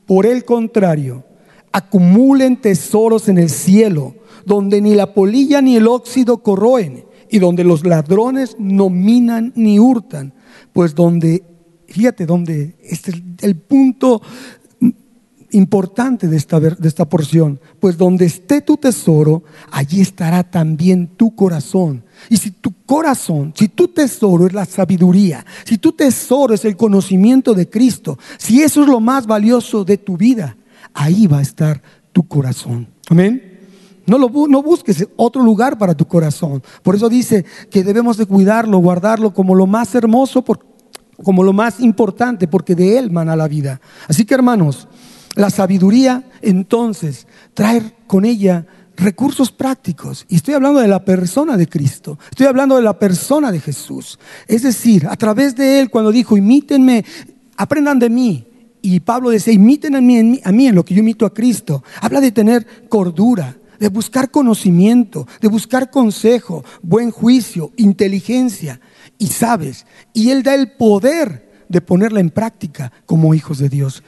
Por 0.05 0.25
el 0.25 0.45
contrario, 0.45 1.23
acumulen 1.71 2.57
tesoros 2.57 3.29
en 3.29 3.37
el 3.37 3.49
cielo, 3.49 4.15
donde 4.45 4.81
ni 4.81 4.95
la 4.95 5.13
polilla 5.13 5.61
ni 5.61 5.75
el 5.75 5.87
óxido 5.87 6.39
corroen, 6.39 7.05
y 7.29 7.39
donde 7.39 7.63
los 7.63 7.85
ladrones 7.85 8.55
no 8.59 8.89
minan 8.89 9.53
ni 9.55 9.79
hurtan. 9.79 10.33
Pues 10.73 10.95
donde, 10.95 11.43
fíjate, 11.87 12.25
donde 12.25 12.75
este 12.81 13.11
es 13.11 13.21
el 13.41 13.55
punto 13.55 14.21
importante 15.51 16.27
de 16.27 16.37
esta, 16.37 16.59
de 16.59 16.87
esta 16.87 17.05
porción, 17.05 17.59
pues 17.79 17.97
donde 17.97 18.25
esté 18.25 18.61
tu 18.61 18.77
tesoro, 18.77 19.43
allí 19.71 20.01
estará 20.01 20.43
también 20.43 21.07
tu 21.07 21.35
corazón. 21.35 22.03
Y 22.29 22.37
si 22.37 22.51
tu 22.51 22.73
corazón, 22.85 23.53
si 23.55 23.67
tu 23.67 23.87
tesoro 23.87 24.47
es 24.47 24.53
la 24.53 24.65
sabiduría, 24.65 25.45
si 25.63 25.77
tu 25.77 25.91
tesoro 25.91 26.53
es 26.53 26.65
el 26.65 26.75
conocimiento 26.75 27.53
de 27.53 27.69
Cristo, 27.69 28.17
si 28.37 28.61
eso 28.61 28.83
es 28.83 28.87
lo 28.87 28.99
más 28.99 29.27
valioso 29.27 29.83
de 29.83 29.97
tu 29.97 30.17
vida, 30.17 30.57
ahí 30.93 31.27
va 31.27 31.39
a 31.39 31.43
estar 31.43 31.81
tu 32.11 32.27
corazón. 32.27 32.87
Amén. 33.09 33.55
No, 34.07 34.17
lo, 34.17 34.29
no 34.47 34.61
busques 34.61 35.07
otro 35.15 35.43
lugar 35.43 35.77
para 35.77 35.95
tu 35.95 36.05
corazón. 36.05 36.61
Por 36.83 36.95
eso 36.95 37.09
dice 37.09 37.45
que 37.71 37.83
debemos 37.83 38.17
de 38.17 38.25
cuidarlo, 38.25 38.77
guardarlo 38.77 39.33
como 39.33 39.55
lo 39.55 39.65
más 39.65 39.95
hermoso, 39.95 40.43
como 41.23 41.43
lo 41.43 41.53
más 41.53 41.79
importante, 41.79 42.47
porque 42.47 42.75
de 42.75 42.97
él 42.99 43.11
mana 43.11 43.35
la 43.35 43.47
vida. 43.47 43.81
Así 44.07 44.25
que 44.25 44.35
hermanos, 44.35 44.87
la 45.35 45.49
sabiduría 45.49 46.23
entonces 46.41 47.27
trae 47.53 47.93
con 48.07 48.25
ella 48.25 48.65
recursos 48.95 49.51
prácticos. 49.51 50.25
Y 50.29 50.35
estoy 50.35 50.53
hablando 50.53 50.79
de 50.79 50.87
la 50.87 51.03
persona 51.03 51.57
de 51.57 51.67
Cristo. 51.67 52.17
Estoy 52.29 52.47
hablando 52.47 52.75
de 52.75 52.81
la 52.81 52.97
persona 52.97 53.51
de 53.51 53.59
Jesús. 53.59 54.17
Es 54.47 54.63
decir, 54.63 55.07
a 55.07 55.15
través 55.15 55.55
de 55.55 55.79
Él, 55.79 55.89
cuando 55.89 56.11
dijo, 56.11 56.37
imítenme, 56.37 57.03
aprendan 57.57 57.99
de 57.99 58.09
mí. 58.09 58.47
Y 58.81 58.99
Pablo 58.99 59.29
decía, 59.29 59.53
imiten 59.53 59.95
a 59.95 60.01
mí, 60.01 60.39
a 60.43 60.51
mí 60.51 60.67
en 60.67 60.75
lo 60.75 60.85
que 60.85 60.93
yo 60.93 61.01
imito 61.01 61.25
a 61.25 61.33
Cristo. 61.33 61.83
Habla 62.01 62.21
de 62.21 62.31
tener 62.31 62.87
cordura, 62.87 63.57
de 63.79 63.89
buscar 63.89 64.31
conocimiento, 64.31 65.27
de 65.41 65.47
buscar 65.47 65.89
consejo, 65.89 66.63
buen 66.81 67.11
juicio, 67.11 67.71
inteligencia. 67.77 68.79
Y 69.17 69.27
sabes, 69.27 69.85
y 70.13 70.29
Él 70.29 70.43
da 70.43 70.55
el 70.55 70.71
poder 70.73 71.65
de 71.67 71.81
ponerla 71.81 72.19
en 72.19 72.29
práctica 72.29 72.91
como 73.05 73.33
hijos 73.33 73.57
de 73.57 73.69
Dios. 73.69 74.03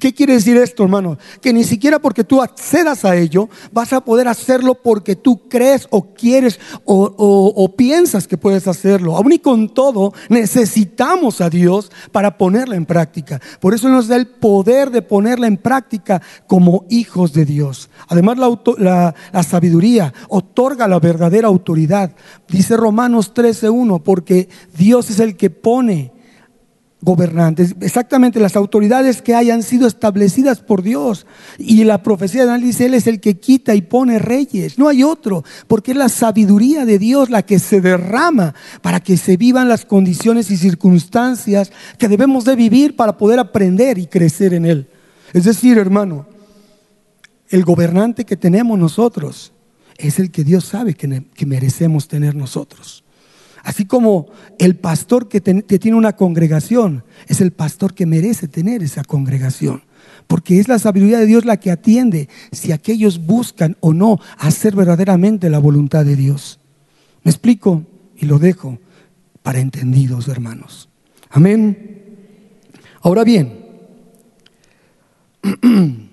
¿Qué 0.00 0.12
quiere 0.12 0.32
decir 0.32 0.56
esto, 0.56 0.82
hermano? 0.82 1.16
Que 1.40 1.52
ni 1.52 1.62
siquiera 1.62 2.00
porque 2.00 2.24
tú 2.24 2.42
accedas 2.42 3.04
a 3.04 3.14
ello 3.16 3.48
vas 3.70 3.92
a 3.92 4.00
poder 4.00 4.26
hacerlo 4.26 4.74
porque 4.74 5.14
tú 5.14 5.48
crees 5.48 5.86
o 5.90 6.12
quieres 6.12 6.58
o, 6.84 7.72
piensas 7.76 8.26
que 8.26 8.36
puedes 8.36 8.66
hacerlo. 8.66 9.16
Aún 9.16 9.32
y 9.32 9.38
con 9.38 9.68
todo, 9.68 10.12
necesitamos 10.28 11.40
a 11.40 11.48
Dios 11.48 11.92
para 12.10 12.36
ponerla 12.36 12.74
en 12.74 12.84
práctica. 12.84 13.40
Por 13.60 13.72
eso 13.72 13.88
nos 13.88 14.08
da 14.08 14.16
el 14.16 14.26
poder 14.26 14.90
de 14.90 15.02
ponerla 15.02 15.46
en 15.46 15.56
práctica 15.56 16.20
como 16.48 16.84
hijos 16.90 17.32
de 17.32 17.44
Dios. 17.44 17.90
Además, 18.08 18.38
la, 18.78 19.14
sabiduría 19.44 20.12
otorga 20.28 20.88
la 20.88 20.98
verdadera 20.98 21.46
autoridad. 21.46 22.16
Dice 22.48 22.76
Romanos 22.76 23.32
13.1, 23.32 24.02
porque 24.02 24.48
Dios 24.76 25.10
es 25.10 25.20
el 25.20 25.36
que 25.36 25.50
pone 25.50 26.12
gobernantes, 27.02 27.74
exactamente 27.80 28.40
las 28.40 28.56
autoridades 28.56 29.22
que 29.22 29.34
hayan 29.34 29.62
sido 29.62 29.86
establecidas 29.86 30.60
por 30.60 30.82
Dios. 30.82 31.26
Y 31.58 31.84
la 31.84 32.02
profecía 32.02 32.42
de 32.42 32.48
Daniel 32.48 32.68
dice, 32.68 32.86
Él 32.86 32.94
es 32.94 33.06
el 33.06 33.20
que 33.20 33.38
quita 33.38 33.74
y 33.74 33.82
pone 33.82 34.18
reyes, 34.18 34.78
no 34.78 34.88
hay 34.88 35.02
otro, 35.02 35.44
porque 35.66 35.92
es 35.92 35.96
la 35.96 36.08
sabiduría 36.08 36.84
de 36.84 36.98
Dios 36.98 37.30
la 37.30 37.42
que 37.42 37.58
se 37.58 37.80
derrama 37.80 38.54
para 38.82 39.00
que 39.00 39.16
se 39.16 39.36
vivan 39.36 39.68
las 39.68 39.84
condiciones 39.84 40.50
y 40.50 40.56
circunstancias 40.56 41.72
que 41.98 42.08
debemos 42.08 42.44
de 42.44 42.56
vivir 42.56 42.96
para 42.96 43.16
poder 43.16 43.38
aprender 43.38 43.98
y 43.98 44.06
crecer 44.06 44.52
en 44.52 44.66
Él. 44.66 44.88
Es 45.32 45.44
decir, 45.44 45.78
hermano, 45.78 46.26
el 47.48 47.64
gobernante 47.64 48.24
que 48.24 48.36
tenemos 48.36 48.78
nosotros 48.78 49.52
es 49.96 50.18
el 50.18 50.30
que 50.30 50.44
Dios 50.44 50.64
sabe 50.64 50.94
que, 50.94 51.24
que 51.34 51.46
merecemos 51.46 52.08
tener 52.08 52.34
nosotros. 52.34 53.04
Así 53.62 53.84
como 53.84 54.28
el 54.58 54.76
pastor 54.76 55.28
que, 55.28 55.40
tiene 55.40 55.96
una 55.96 56.16
congregación 56.16 57.04
es 57.28 57.40
el 57.40 57.52
pastor 57.52 57.94
que 57.94 58.06
merece 58.06 58.48
tener 58.48 58.82
esa 58.82 59.04
congregación. 59.04 59.82
Porque 60.26 60.58
es 60.58 60.68
la 60.68 60.78
sabiduría 60.78 61.18
de 61.18 61.26
Dios 61.26 61.44
la 61.44 61.58
que 61.58 61.70
atiende 61.70 62.28
si 62.52 62.72
aquellos 62.72 63.26
buscan 63.26 63.76
o 63.80 63.92
no 63.92 64.18
hacer 64.38 64.74
verdaderamente 64.74 65.50
la 65.50 65.58
voluntad 65.58 66.04
de 66.04 66.16
Dios. 66.16 66.60
Me 67.22 67.30
explico 67.30 67.84
y 68.16 68.26
lo 68.26 68.38
dejo 68.38 68.78
para 69.42 69.60
entendidos, 69.60 70.28
hermanos. 70.28 70.88
Amén. 71.30 72.00
Ahora 73.02 73.24
bien, 73.24 73.66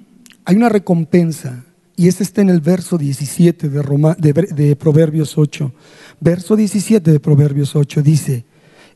hay 0.45 0.55
una 0.55 0.69
recompensa 0.69 1.63
y 1.95 2.07
ese 2.07 2.23
está 2.23 2.41
en 2.41 2.49
el 2.49 2.61
verso 2.61 2.97
17 2.97 3.69
de, 3.69 4.47
de 4.55 4.75
Proverbios 4.75 5.37
8 5.37 5.71
verso 6.19 6.55
17 6.55 7.11
de 7.11 7.19
Proverbios 7.19 7.75
8 7.75 8.01
dice, 8.01 8.45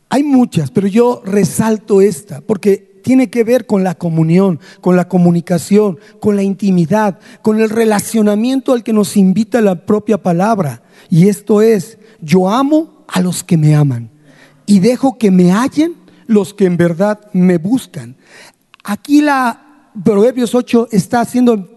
hay 0.10 0.24
muchas, 0.24 0.72
pero 0.72 0.88
yo 0.88 1.22
resalto 1.25 2.01
esta, 2.01 2.42
porque 2.42 2.92
tiene 3.01 3.30
que 3.30 3.44
ver 3.44 3.66
con 3.66 3.84
la 3.84 3.96
comunión, 3.96 4.60
con 4.80 4.96
la 4.96 5.08
comunicación, 5.08 5.98
con 6.20 6.36
la 6.36 6.44
intimidad, 6.44 7.20
con 7.42 7.60
el 7.60 7.70
relacionamiento 7.70 8.74
al 8.74 8.84
que 8.84 8.94
nos 8.94 9.18
invita 9.18 9.62
la 9.62 9.86
propia 9.86 10.22
palabra. 10.22 10.84
Y 11.10 11.28
esto 11.28 11.62
es, 11.62 11.98
yo 12.22 12.50
amo 12.50 13.06
a 13.08 13.22
los 13.22 13.44
que 13.44 13.58
me 13.58 13.75
aman 13.75 14.12
y 14.66 14.80
dejo 14.80 15.18
que 15.18 15.32
me 15.32 15.51
hallen 15.51 15.96
los 16.28 16.54
que 16.54 16.66
en 16.66 16.78
verdad 16.78 17.20
me 17.34 17.58
buscan. 17.58 18.16
Aquí 18.84 19.22
la 19.22 19.90
Proverbios 20.04 20.56
8 20.56 20.88
está 20.92 21.20
haciendo 21.20 21.71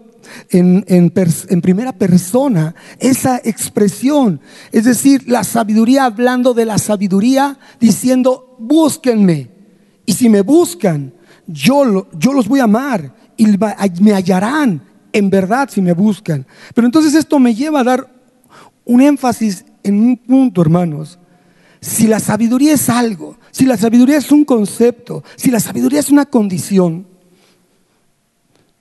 en, 0.49 0.83
en, 0.87 1.61
primera 1.61 1.93
persona 1.93 2.75
esa 2.99 3.41
expresión. 3.43 4.39
Es 4.71 4.85
decir, 4.85 5.27
la 5.27 5.43
sabiduría 5.43 6.05
hablando 6.05 6.53
de 6.53 6.65
la 6.65 6.77
sabiduría, 6.77 7.57
diciendo, 7.79 8.55
búsquenme. 8.59 9.49
Y 10.05 10.13
si 10.13 10.29
me 10.29 10.41
buscan, 10.41 11.13
yo, 11.47 12.07
yo 12.17 12.33
los 12.33 12.47
voy 12.47 12.59
a 12.59 12.65
amar 12.65 13.13
y 13.37 13.47
me 14.01 14.13
hallarán 14.13 14.81
en 15.11 15.29
verdad 15.29 15.69
si 15.71 15.81
me 15.81 15.93
buscan. 15.93 16.45
Pero 16.73 16.85
entonces 16.85 17.13
esto 17.15 17.39
me 17.39 17.55
lleva 17.55 17.79
a 17.79 17.83
dar 17.85 18.13
un 18.83 19.01
énfasis 19.01 19.65
en 19.83 19.99
un 19.99 20.17
punto, 20.17 20.61
hermanos. 20.61 21.17
Si 21.79 22.07
la 22.07 22.19
sabiduría 22.19 22.73
es 22.73 22.89
algo, 22.89 23.37
si 23.51 23.65
la 23.65 23.77
sabiduría 23.77 24.17
es 24.17 24.31
un 24.31 24.43
concepto, 24.43 25.23
si 25.35 25.51
la 25.51 25.59
sabiduría 25.59 25.99
es 25.99 26.09
una 26.09 26.25
condición, 26.25 27.07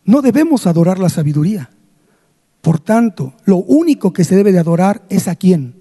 no 0.05 0.23
debemos 0.23 0.67
adorar 0.67 0.99
la 0.99 1.09
sabiduría. 1.09 1.71
Por 2.61 2.81
tanto, 2.81 3.35
lo 3.45 3.57
único 3.57 4.13
que 4.13 4.25
se 4.25 4.37
debe 4.37 4.53
de 4.53 4.59
adorar 4.59 5.03
es 5.09 5.29
a 5.29 5.37
quién? 5.37 5.75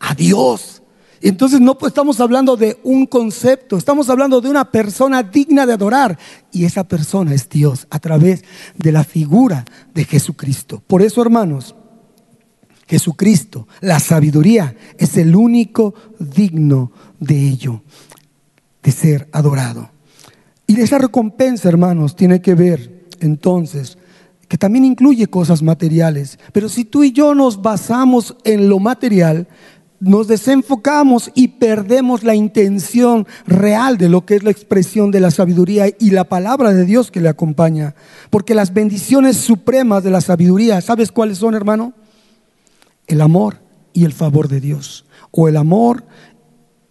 A 0.00 0.14
Dios. 0.14 0.82
Entonces 1.20 1.60
no 1.60 1.76
pues, 1.76 1.90
estamos 1.90 2.18
hablando 2.20 2.56
de 2.56 2.80
un 2.82 3.06
concepto, 3.06 3.76
estamos 3.76 4.08
hablando 4.08 4.40
de 4.40 4.48
una 4.48 4.70
persona 4.70 5.22
digna 5.22 5.66
de 5.66 5.74
adorar. 5.74 6.18
Y 6.50 6.64
esa 6.64 6.84
persona 6.84 7.34
es 7.34 7.48
Dios 7.48 7.86
a 7.90 7.98
través 7.98 8.42
de 8.76 8.90
la 8.90 9.04
figura 9.04 9.64
de 9.94 10.04
Jesucristo. 10.04 10.82
Por 10.86 11.02
eso, 11.02 11.20
hermanos, 11.20 11.74
Jesucristo, 12.88 13.68
la 13.80 14.00
sabiduría, 14.00 14.74
es 14.98 15.16
el 15.16 15.36
único 15.36 15.94
digno 16.18 16.90
de 17.20 17.48
ello, 17.48 17.82
de 18.82 18.90
ser 18.90 19.28
adorado. 19.30 19.90
Y 20.70 20.80
esa 20.80 20.98
recompensa, 20.98 21.68
hermanos, 21.68 22.14
tiene 22.14 22.40
que 22.40 22.54
ver 22.54 23.08
entonces 23.18 23.98
que 24.46 24.56
también 24.56 24.84
incluye 24.84 25.26
cosas 25.26 25.64
materiales. 25.64 26.38
Pero 26.52 26.68
si 26.68 26.84
tú 26.84 27.02
y 27.02 27.10
yo 27.10 27.34
nos 27.34 27.60
basamos 27.60 28.36
en 28.44 28.68
lo 28.68 28.78
material, 28.78 29.48
nos 29.98 30.28
desenfocamos 30.28 31.32
y 31.34 31.48
perdemos 31.48 32.22
la 32.22 32.36
intención 32.36 33.26
real 33.48 33.98
de 33.98 34.08
lo 34.08 34.24
que 34.24 34.36
es 34.36 34.44
la 34.44 34.52
expresión 34.52 35.10
de 35.10 35.18
la 35.18 35.32
sabiduría 35.32 35.86
y 35.98 36.10
la 36.10 36.22
palabra 36.22 36.72
de 36.72 36.84
Dios 36.84 37.10
que 37.10 37.20
le 37.20 37.28
acompaña. 37.28 37.96
Porque 38.30 38.54
las 38.54 38.72
bendiciones 38.72 39.38
supremas 39.38 40.04
de 40.04 40.12
la 40.12 40.20
sabiduría, 40.20 40.80
¿sabes 40.82 41.10
cuáles 41.10 41.38
son, 41.38 41.56
hermano? 41.56 41.94
El 43.08 43.22
amor 43.22 43.60
y 43.92 44.04
el 44.04 44.12
favor 44.12 44.46
de 44.46 44.60
Dios. 44.60 45.04
O 45.32 45.48
el 45.48 45.56
amor 45.56 46.04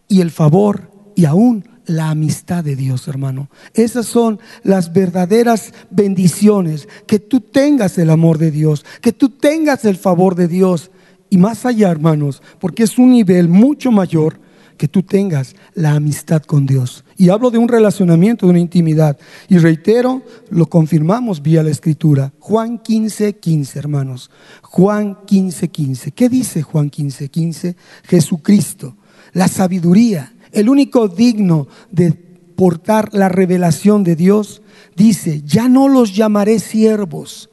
y 0.09 0.19
el 0.19 0.31
favor 0.31 0.91
y 1.15 1.23
aún 1.23 1.78
la 1.89 2.11
amistad 2.11 2.63
de 2.63 2.75
Dios, 2.75 3.07
hermano. 3.07 3.49
Esas 3.73 4.05
son 4.05 4.39
las 4.63 4.93
verdaderas 4.93 5.73
bendiciones, 5.89 6.87
que 7.07 7.17
tú 7.17 7.41
tengas 7.41 7.97
el 7.97 8.11
amor 8.11 8.37
de 8.37 8.51
Dios, 8.51 8.85
que 9.01 9.11
tú 9.11 9.29
tengas 9.29 9.85
el 9.85 9.97
favor 9.97 10.35
de 10.35 10.47
Dios. 10.47 10.91
Y 11.31 11.37
más 11.39 11.65
allá, 11.65 11.89
hermanos, 11.89 12.43
porque 12.59 12.83
es 12.83 12.97
un 12.99 13.11
nivel 13.11 13.49
mucho 13.49 13.91
mayor 13.91 14.39
que 14.77 14.87
tú 14.87 15.01
tengas 15.01 15.55
la 15.73 15.93
amistad 15.93 16.43
con 16.43 16.67
Dios. 16.67 17.03
Y 17.17 17.29
hablo 17.29 17.49
de 17.49 17.57
un 17.57 17.67
relacionamiento, 17.67 18.45
de 18.45 18.51
una 18.51 18.59
intimidad. 18.59 19.17
Y 19.49 19.57
reitero, 19.57 20.21
lo 20.51 20.67
confirmamos 20.67 21.41
vía 21.41 21.63
la 21.63 21.71
escritura. 21.71 22.33
Juan 22.39 22.77
15, 22.77 23.37
15, 23.37 23.79
hermanos. 23.79 24.29
Juan 24.61 25.17
15, 25.25 25.67
15. 25.69 26.11
¿Qué 26.11 26.29
dice 26.29 26.61
Juan 26.61 26.91
15, 26.91 27.29
15? 27.29 27.75
Jesucristo, 28.03 28.95
la 29.33 29.47
sabiduría, 29.47 30.33
el 30.51 30.69
único 30.69 31.07
digno 31.07 31.67
de 31.91 32.11
portar 32.59 33.13
la 33.13 33.29
revelación 33.29 34.03
de 34.03 34.15
Dios, 34.15 34.61
dice, 34.95 35.41
ya 35.45 35.69
no 35.69 35.87
los 35.87 36.13
llamaré 36.13 36.59
siervos, 36.59 37.49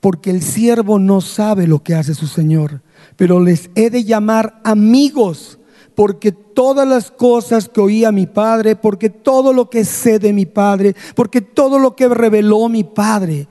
porque 0.00 0.30
el 0.30 0.42
siervo 0.42 0.98
no 0.98 1.20
sabe 1.20 1.66
lo 1.66 1.82
que 1.82 1.94
hace 1.94 2.14
su 2.14 2.26
Señor, 2.26 2.80
pero 3.16 3.40
les 3.40 3.70
he 3.74 3.90
de 3.90 4.04
llamar 4.04 4.60
amigos, 4.64 5.58
porque 5.94 6.32
todas 6.32 6.88
las 6.88 7.10
cosas 7.10 7.68
que 7.68 7.80
oía 7.80 8.10
mi 8.10 8.26
Padre, 8.26 8.74
porque 8.74 9.10
todo 9.10 9.52
lo 9.52 9.68
que 9.68 9.84
sé 9.84 10.18
de 10.18 10.32
mi 10.32 10.46
Padre, 10.46 10.96
porque 11.14 11.42
todo 11.42 11.78
lo 11.78 11.94
que 11.94 12.08
reveló 12.08 12.70
mi 12.70 12.84
Padre, 12.84 13.48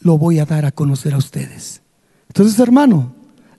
lo 0.00 0.16
voy 0.16 0.38
a 0.38 0.46
dar 0.46 0.64
a 0.64 0.72
conocer 0.72 1.12
a 1.12 1.18
ustedes. 1.18 1.82
Entonces, 2.28 2.58
hermano, 2.60 3.14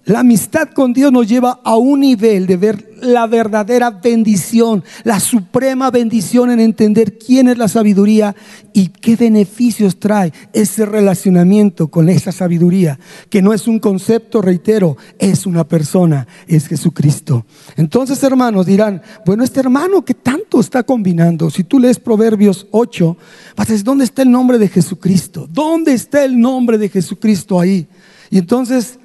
la 0.10 0.22
amistad 0.22 0.69
con 0.69 0.91
Dios 0.91 1.12
nos 1.12 1.28
lleva 1.28 1.60
a 1.63 1.76
un 1.76 2.00
nivel 2.00 2.48
de 2.48 2.58
ver 2.58 2.95
la 3.00 3.28
verdadera 3.28 3.91
bendición, 3.91 4.84
la 5.04 5.19
suprema 5.19 5.91
bendición 5.91 6.50
en 6.50 6.60
entender 6.60 7.19
quién 7.19 7.48
es 7.48 7.60
la 7.60 7.67
sabiduría 7.67 8.36
y 8.74 8.88
qué 8.88 9.15
beneficios 9.15 10.00
trae 10.00 10.34
ese 10.52 10.88
relacionamiento 10.88 11.89
con 11.89 12.10
esa 12.10 12.32
sabiduría, 12.32 13.00
que 13.30 13.43
no 13.43 13.54
es 13.54 13.67
un 13.67 13.78
concepto, 13.78 14.41
reitero, 14.41 14.98
es 15.19 15.45
una 15.45 15.67
persona, 15.67 16.28
es 16.48 16.67
Jesucristo. 16.67 17.45
Entonces, 17.78 18.22
hermanos, 18.24 18.65
dirán, 18.65 19.04
bueno, 19.28 19.43
este 19.43 19.60
hermano 19.60 20.04
que 20.04 20.15
tanto 20.15 20.60
está 20.60 20.82
combinando, 20.82 21.52
si 21.52 21.63
tú 21.63 21.78
lees 21.78 22.00
Proverbios 22.00 22.65
8, 22.72 23.17
vas 23.56 23.69
a 23.69 23.74
decir, 23.74 23.86
¿dónde 23.86 24.06
está 24.06 24.24
el 24.24 24.32
nombre 24.32 24.58
de 24.58 24.69
Jesucristo? 24.69 25.48
¿Dónde 25.54 25.93
está 25.93 26.26
el 26.26 26.39
nombre 26.39 26.80
de 26.80 26.89
Jesucristo 26.89 27.60
ahí? 27.60 27.88
Y 28.32 28.39
entonces 28.39 28.98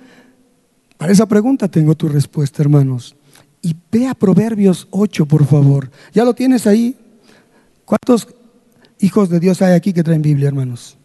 para 0.97 1.13
esa 1.13 1.27
pregunta 1.27 1.69
tengo 1.69 1.95
tu 1.95 2.09
respuesta, 2.09 2.63
hermanos. 2.63 3.17
Y 3.63 3.75
ve 3.91 4.07
a 4.07 4.15
Proverbios 4.15 4.89
8, 4.91 5.27
por 5.27 5.47
favor. 5.47 5.91
¿Ya 6.13 6.25
lo 6.25 6.35
tienes 6.35 6.67
ahí? 6.67 6.97
¿Cuántos 7.85 8.29
hijos 9.01 9.29
de 9.29 9.41
Dios 9.41 9.63
hay 9.63 9.75
aquí 9.75 9.93
que 9.93 10.03
traen 10.03 10.23
Biblia, 10.23 10.49
hermanos? 10.49 10.97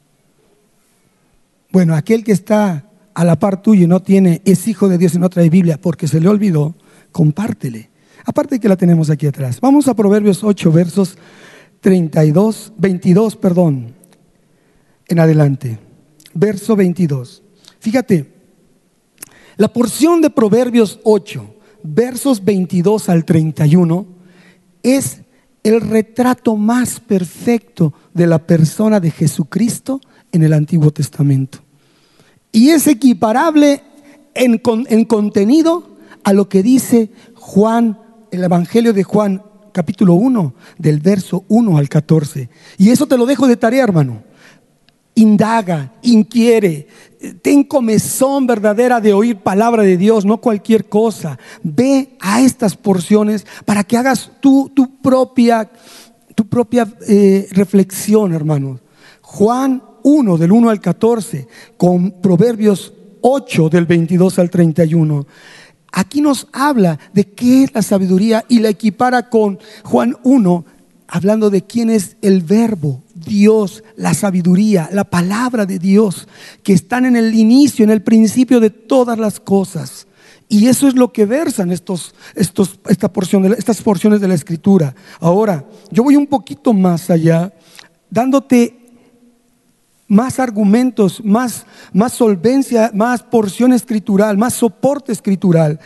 Bueno, 1.71 1.95
aquel 1.95 2.23
que 2.23 2.31
está 2.31 2.85
a 3.13 3.23
la 3.23 3.37
par 3.37 3.61
tuyo 3.61 3.83
y 3.83 3.87
no 3.87 4.01
tiene, 4.01 4.41
es 4.45 4.67
hijo 4.67 4.89
de 4.89 4.97
Dios 4.97 5.15
y 5.15 5.19
no 5.19 5.29
trae 5.29 5.49
Biblia 5.49 5.79
porque 5.79 6.07
se 6.07 6.19
le 6.19 6.27
olvidó, 6.27 6.75
compártele. 7.11 7.89
Aparte 8.25 8.59
que 8.59 8.69
la 8.69 8.75
tenemos 8.75 9.09
aquí 9.09 9.27
atrás. 9.27 9.59
Vamos 9.61 9.87
a 9.87 9.95
Proverbios 9.95 10.43
8, 10.43 10.71
versos 10.71 11.17
32, 11.81 12.73
22, 12.77 13.35
perdón, 13.35 13.93
en 15.07 15.19
adelante. 15.19 15.79
Verso 16.33 16.75
22. 16.75 17.43
Fíjate, 17.79 18.38
la 19.59 19.67
porción 19.67 20.21
de 20.21 20.29
Proverbios 20.29 21.01
8, 21.03 21.45
versos 21.83 22.45
22 22.45 23.09
al 23.09 23.25
31, 23.25 24.05
es 24.83 25.19
el 25.63 25.81
retrato 25.81 26.55
más 26.55 27.01
perfecto 27.01 27.93
de 28.13 28.25
la 28.25 28.39
persona 28.39 29.01
de 29.01 29.11
Jesucristo 29.11 29.99
en 30.31 30.43
el 30.43 30.53
Antiguo 30.53 30.91
Testamento. 30.91 31.59
Y 32.53 32.69
es 32.69 32.87
equiparable 32.87 33.83
en, 34.33 34.61
en, 34.87 35.03
contenido 35.03 35.97
a 36.23 36.31
lo 36.31 36.47
que 36.47 36.63
dice 36.63 37.11
Juan, 37.35 37.99
el 38.31 38.45
Evangelio 38.45 38.93
de 38.93 39.03
Juan, 39.03 39.43
capítulo 39.73 40.13
1, 40.13 40.53
del 40.77 41.01
verso 41.01 41.43
1 41.49 41.77
al 41.77 41.89
14. 41.89 42.47
Y 42.77 42.91
eso 42.91 43.07
te 43.07 43.17
lo 43.17 43.25
dejo 43.25 43.45
de 43.45 43.57
tarea, 43.57 43.83
hermano 43.83 44.28
indaga, 45.19 45.91
inquiere, 46.01 46.87
ten 47.41 47.63
comezón 47.63 48.47
verdadera 48.47 49.01
de 49.01 49.13
oír 49.13 49.37
palabra 49.37 49.83
de 49.83 49.97
Dios, 49.97 50.25
no 50.25 50.37
cualquier 50.37 50.87
cosa. 50.87 51.37
Ve 51.61 52.15
a 52.19 52.41
estas 52.41 52.75
porciones 52.77 53.45
para 53.65 53.83
que 53.83 53.97
hagas 53.97 54.31
tu, 54.39 54.71
propia, 55.01 55.69
tu 56.35 56.47
propia 56.47 56.87
eh, 57.07 57.47
reflexión, 57.51 58.33
hermanos. 58.33 58.79
Juan 59.21 59.83
1, 60.03 60.37
del 60.37 60.51
1 60.51 60.69
al 60.69 60.79
14, 60.79 61.47
con 61.77 62.11
Proverbios 62.21 62.93
8, 63.21 63.69
del 63.69 63.85
22 63.85 64.39
al 64.39 64.49
31. 64.49 65.27
Aquí 65.91 66.21
nos 66.21 66.47
habla 66.53 66.99
de 67.13 67.25
qué 67.25 67.63
es 67.63 67.73
la 67.73 67.81
sabiduría 67.81 68.45
y 68.47 68.59
la 68.59 68.69
equipara 68.69 69.29
con 69.29 69.59
Juan 69.83 70.15
1, 70.23 70.65
hablando 71.07 71.49
de 71.49 71.63
quién 71.63 71.89
es 71.89 72.15
el 72.21 72.41
verbo, 72.41 73.01
Dios, 73.25 73.83
la 73.95 74.13
sabiduría, 74.13 74.89
la 74.91 75.03
palabra 75.03 75.65
de 75.65 75.79
Dios, 75.79 76.27
que 76.63 76.73
están 76.73 77.05
en 77.05 77.15
el 77.15 77.35
inicio, 77.35 77.83
en 77.83 77.91
el 77.91 78.01
principio 78.01 78.59
de 78.59 78.69
todas 78.69 79.17
las 79.17 79.39
cosas. 79.39 80.07
Y 80.47 80.67
eso 80.67 80.87
es 80.87 80.95
lo 80.95 81.13
que 81.13 81.25
versan 81.25 81.71
estos, 81.71 82.15
estos, 82.33 82.79
esta 82.87 83.11
porción 83.11 83.43
de, 83.43 83.49
estas 83.49 83.81
porciones 83.81 84.19
de 84.19 84.27
la 84.27 84.33
escritura. 84.33 84.95
Ahora, 85.19 85.65
yo 85.91 86.03
voy 86.03 86.15
un 86.15 86.25
poquito 86.25 86.73
más 86.73 87.09
allá, 87.09 87.53
dándote 88.09 88.79
más 90.07 90.39
argumentos, 90.39 91.23
más, 91.23 91.65
más 91.93 92.13
solvencia, 92.13 92.89
más 92.95 93.21
porción 93.21 93.73
escritural, 93.73 94.37
más 94.37 94.55
soporte 94.55 95.11
escritural. 95.11 95.79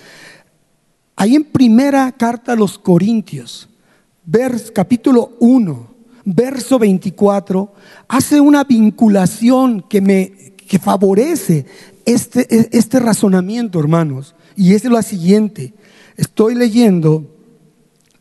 Ahí 1.16 1.36
en 1.36 1.44
primera 1.44 2.12
carta 2.14 2.54
a 2.54 2.56
los 2.56 2.80
Corintios, 2.80 3.68
vers, 4.26 4.72
capítulo 4.72 5.34
1, 5.42 5.93
verso 6.26 6.80
24, 6.80 7.74
hace 8.08 8.40
una 8.40 8.64
vinculación 8.64 9.82
que 9.90 10.02
me 10.02 10.54
que 10.68 10.80
favorece 10.80 11.66
este, 12.06 12.48
este 12.76 13.00
razonamiento, 13.00 13.80
hermanos. 13.80 14.36
Y 14.56 14.74
es 14.74 14.84
la 14.86 15.02
siguiente. 15.02 15.74
Estoy 16.18 16.56
leyendo 16.56 17.26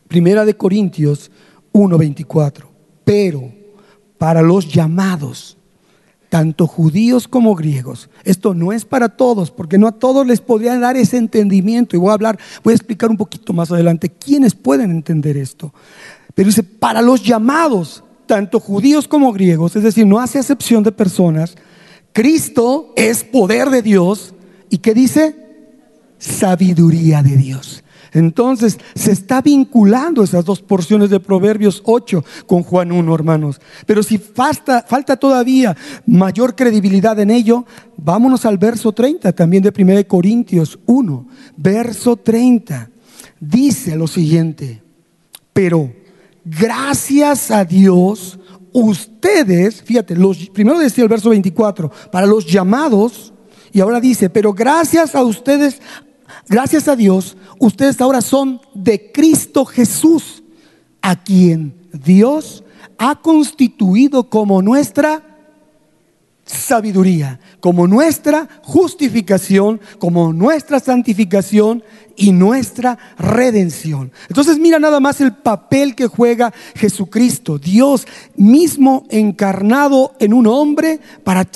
Primera 0.07 0.45
de 0.45 0.55
Corintios 0.55 1.31
1:24. 1.71 2.65
Pero 3.03 3.51
para 4.17 4.41
los 4.41 4.71
llamados, 4.71 5.57
tanto 6.29 6.65
judíos 6.65 7.27
como 7.27 7.55
griegos. 7.55 8.09
Esto 8.23 8.53
no 8.53 8.71
es 8.71 8.85
para 8.85 9.09
todos, 9.09 9.51
porque 9.51 9.77
no 9.77 9.87
a 9.87 9.91
todos 9.91 10.25
les 10.25 10.41
podría 10.41 10.79
dar 10.79 10.97
ese 10.97 11.17
entendimiento. 11.17 11.95
Y 11.95 11.99
voy 11.99 12.09
a 12.09 12.13
hablar, 12.13 12.39
voy 12.63 12.71
a 12.71 12.75
explicar 12.75 13.09
un 13.09 13.17
poquito 13.17 13.53
más 13.53 13.71
adelante 13.71 14.09
quiénes 14.09 14.55
pueden 14.55 14.91
entender 14.91 15.37
esto. 15.37 15.73
Pero 16.35 16.47
dice, 16.47 16.63
para 16.63 17.01
los 17.01 17.23
llamados, 17.23 18.03
tanto 18.25 18.59
judíos 18.59 19.07
como 19.07 19.31
griegos, 19.31 19.75
es 19.75 19.83
decir, 19.83 20.07
no 20.07 20.19
hace 20.19 20.39
excepción 20.39 20.83
de 20.83 20.91
personas, 20.91 21.55
Cristo 22.13 22.93
es 22.95 23.23
poder 23.23 23.69
de 23.69 23.81
Dios. 23.81 24.33
¿Y 24.69 24.77
qué 24.77 24.93
dice? 24.93 25.35
Sabiduría 26.19 27.21
de 27.21 27.35
Dios. 27.35 27.83
Entonces, 28.13 28.77
se 28.93 29.11
está 29.11 29.41
vinculando 29.41 30.23
esas 30.23 30.45
dos 30.45 30.61
porciones 30.61 31.09
de 31.09 31.19
Proverbios 31.19 31.81
8 31.83 32.23
con 32.45 32.61
Juan 32.61 32.91
1, 32.91 33.13
hermanos. 33.13 33.59
Pero 33.87 34.03
si 34.03 34.19
falta, 34.19 34.85
falta 34.87 35.17
todavía 35.17 35.75
mayor 36.05 36.55
credibilidad 36.55 37.19
en 37.19 37.31
ello, 37.31 37.65
vámonos 37.97 38.45
al 38.45 38.59
verso 38.59 38.91
30 38.91 39.33
también 39.33 39.63
de 39.63 39.73
1 39.75 40.07
Corintios 40.07 40.77
1, 40.85 41.27
verso 41.57 42.15
30. 42.15 42.89
Dice 43.39 43.95
lo 43.95 44.05
siguiente, 44.05 44.83
pero 45.51 45.91
gracias 46.45 47.51
a 47.51 47.65
Dios, 47.65 48.39
ustedes, 48.71 49.81
fíjate, 49.83 50.15
los, 50.15 50.49
primero 50.49 50.79
decía 50.79 51.03
el 51.03 51.09
verso 51.09 51.29
24, 51.29 51.91
para 52.11 52.25
los 52.25 52.45
llamados, 52.45 53.33
y 53.71 53.79
ahora 53.79 53.99
dice, 53.99 54.29
pero 54.29 54.53
gracias 54.53 55.15
a 55.15 55.23
ustedes, 55.23 55.81
gracias 56.47 56.87
a 56.87 56.95
Dios, 56.95 57.37
ustedes 57.59 57.99
ahora 58.01 58.21
son 58.21 58.61
de 58.73 59.11
Cristo 59.11 59.65
Jesús, 59.65 60.43
a 61.01 61.21
quien 61.21 61.75
Dios 61.91 62.63
ha 62.97 63.19
constituido 63.21 64.29
como 64.29 64.61
nuestra 64.61 65.32
sabiduría, 66.45 67.39
como 67.59 67.87
nuestra 67.87 68.47
justificación, 68.63 69.79
como 69.99 70.33
nuestra 70.33 70.79
santificación 70.79 71.83
y 72.15 72.31
nuestra 72.31 72.97
redención. 73.17 74.11
Entonces 74.27 74.59
mira 74.59 74.79
nada 74.79 74.99
más 74.99 75.21
el 75.21 75.33
papel 75.33 75.95
que 75.95 76.07
juega 76.07 76.53
Jesucristo, 76.75 77.57
Dios 77.57 78.05
mismo 78.35 79.05
encarnado 79.09 80.13
en 80.19 80.33
un 80.33 80.47
hombre 80.47 80.99
para 81.23 81.47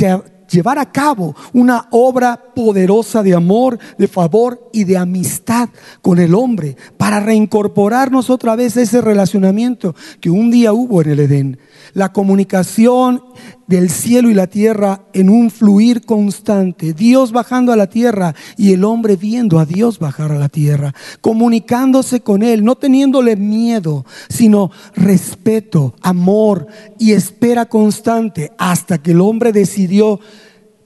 llevar 0.50 0.80
a 0.80 0.92
cabo 0.92 1.36
una 1.54 1.88
obra 1.92 2.42
poderosa 2.56 3.22
de 3.24 3.36
amor, 3.36 3.78
de 3.98 4.08
favor 4.08 4.70
y 4.72 4.86
de 4.86 4.98
amistad 4.98 5.70
con 6.02 6.20
el 6.20 6.34
hombre, 6.34 6.78
para 6.98 7.20
reincorporarnos 7.20 8.30
otra 8.30 8.56
vez 8.56 8.78
a 8.78 8.82
ese 8.82 9.02
relacionamiento 9.02 9.96
que 10.22 10.30
un 10.30 10.50
día 10.50 10.72
hubo 10.72 11.02
en 11.02 11.10
el 11.10 11.20
Edén 11.20 11.60
la 11.94 12.14
comunicación 12.14 13.24
del 13.68 13.90
cielo 13.90 14.30
y 14.30 14.34
la 14.34 14.48
tierra 14.48 15.04
en 15.14 15.30
un 15.30 15.52
fluir 15.52 16.06
constante, 16.06 16.94
Dios 16.94 17.32
bajando 17.32 17.74
a 17.74 17.76
la 17.76 17.88
tierra 17.88 18.34
y 18.56 18.74
el 18.74 18.84
hombre 18.86 19.18
viendo 19.18 19.60
a 19.60 19.66
Dios 19.66 20.00
bajar 20.00 20.32
a 20.32 20.40
la 20.40 20.50
tierra, 20.50 20.96
comunicándose 21.22 22.22
con 22.22 22.44
Él, 22.44 22.64
no 22.64 22.76
teniéndole 22.76 23.36
miedo, 23.36 24.06
sino 24.30 24.72
respeto, 24.96 25.96
amor 26.02 26.68
y 26.98 27.12
espera 27.12 27.66
constante 27.66 28.52
hasta 28.58 28.98
que 28.98 29.12
el 29.12 29.22
hombre 29.22 29.52
decidió 29.52 30.20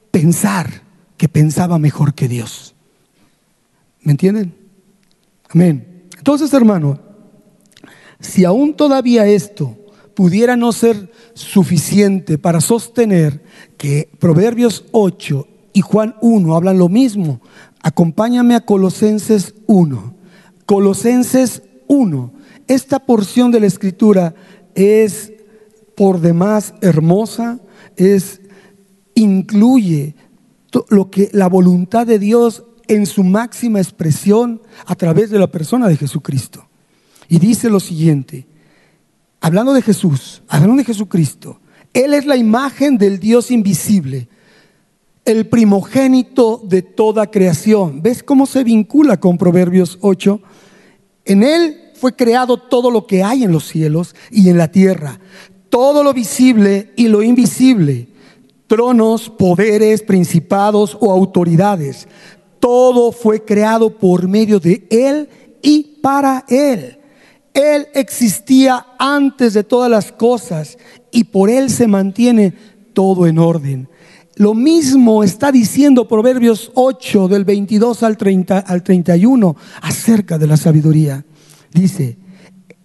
pensar 0.09 0.81
que 1.17 1.29
pensaba 1.29 1.77
mejor 1.77 2.15
que 2.15 2.27
Dios. 2.27 2.73
¿Me 4.01 4.11
entienden? 4.11 4.55
Amén. 5.49 6.07
Entonces, 6.17 6.51
hermano, 6.53 6.99
si 8.19 8.45
aún 8.45 8.73
todavía 8.73 9.27
esto 9.27 9.77
pudiera 10.15 10.55
no 10.55 10.71
ser 10.71 11.11
suficiente 11.41 12.37
para 12.37 12.61
sostener 12.61 13.43
que 13.77 14.09
Proverbios 14.19 14.85
8 14.91 15.47
y 15.73 15.81
Juan 15.81 16.15
1 16.21 16.55
hablan 16.55 16.77
lo 16.77 16.89
mismo, 16.89 17.41
acompáñame 17.81 18.55
a 18.55 18.65
Colosenses 18.65 19.55
1. 19.67 20.15
Colosenses 20.65 21.63
1. 21.87 22.33
Esta 22.67 23.05
porción 23.05 23.51
de 23.51 23.59
la 23.59 23.67
escritura 23.67 24.35
es 24.75 25.33
por 25.95 26.21
demás 26.21 26.73
hermosa, 26.81 27.59
es 27.97 28.41
incluye 29.15 30.15
lo 30.89 31.09
que 31.09 31.29
la 31.33 31.49
voluntad 31.49 32.07
de 32.07 32.19
Dios 32.19 32.63
en 32.87 33.05
su 33.05 33.23
máxima 33.23 33.79
expresión 33.79 34.61
a 34.85 34.95
través 34.95 35.29
de 35.29 35.39
la 35.39 35.51
persona 35.51 35.87
de 35.87 35.97
Jesucristo. 35.97 36.67
Y 37.27 37.39
dice 37.39 37.69
lo 37.69 37.79
siguiente: 37.79 38.47
hablando 39.41 39.73
de 39.73 39.81
Jesús, 39.81 40.43
hablando 40.47 40.77
de 40.77 40.85
Jesucristo, 40.85 41.59
Él 41.93 42.13
es 42.13 42.25
la 42.25 42.37
imagen 42.37 42.97
del 42.97 43.19
Dios 43.19 43.51
invisible, 43.51 44.29
el 45.25 45.47
primogénito 45.47 46.61
de 46.63 46.83
toda 46.83 47.29
creación. 47.29 48.01
¿Ves 48.01 48.23
cómo 48.23 48.45
se 48.45 48.63
vincula 48.63 49.19
con 49.19 49.37
Proverbios 49.37 49.97
8? 50.01 50.39
En 51.25 51.43
Él 51.43 51.91
fue 51.95 52.15
creado 52.15 52.57
todo 52.57 52.89
lo 52.89 53.05
que 53.05 53.23
hay 53.23 53.43
en 53.43 53.51
los 53.51 53.67
cielos 53.67 54.15
y 54.31 54.49
en 54.49 54.57
la 54.57 54.71
tierra, 54.71 55.19
todo 55.69 56.03
lo 56.03 56.13
visible 56.13 56.91
y 56.95 57.07
lo 57.07 57.23
invisible, 57.23 58.07
tronos, 58.67 59.29
poderes, 59.29 60.01
principados 60.01 60.97
o 60.99 61.11
autoridades. 61.11 62.07
Todo 62.59 63.11
fue 63.11 63.43
creado 63.43 63.97
por 63.97 64.27
medio 64.27 64.59
de 64.59 64.85
Él 64.89 65.29
y 65.61 65.99
para 66.01 66.45
Él. 66.47 67.00
Él 67.53 67.87
existía 67.93 68.85
antes 68.97 69.53
de 69.53 69.63
todas 69.63 69.89
las 69.89 70.11
cosas 70.11 70.77
y 71.11 71.25
por 71.25 71.49
Él 71.49 71.69
se 71.69 71.87
mantiene 71.87 72.53
todo 72.93 73.27
en 73.27 73.39
orden. 73.39 73.89
Lo 74.35 74.53
mismo 74.53 75.23
está 75.23 75.51
diciendo 75.51 76.07
Proverbios 76.07 76.71
8 76.73 77.27
del 77.27 77.45
22 77.45 78.03
al, 78.03 78.17
30, 78.17 78.59
al 78.59 78.81
31 78.81 79.55
acerca 79.81 80.37
de 80.37 80.47
la 80.47 80.57
sabiduría. 80.57 81.25
Dice, 81.73 82.17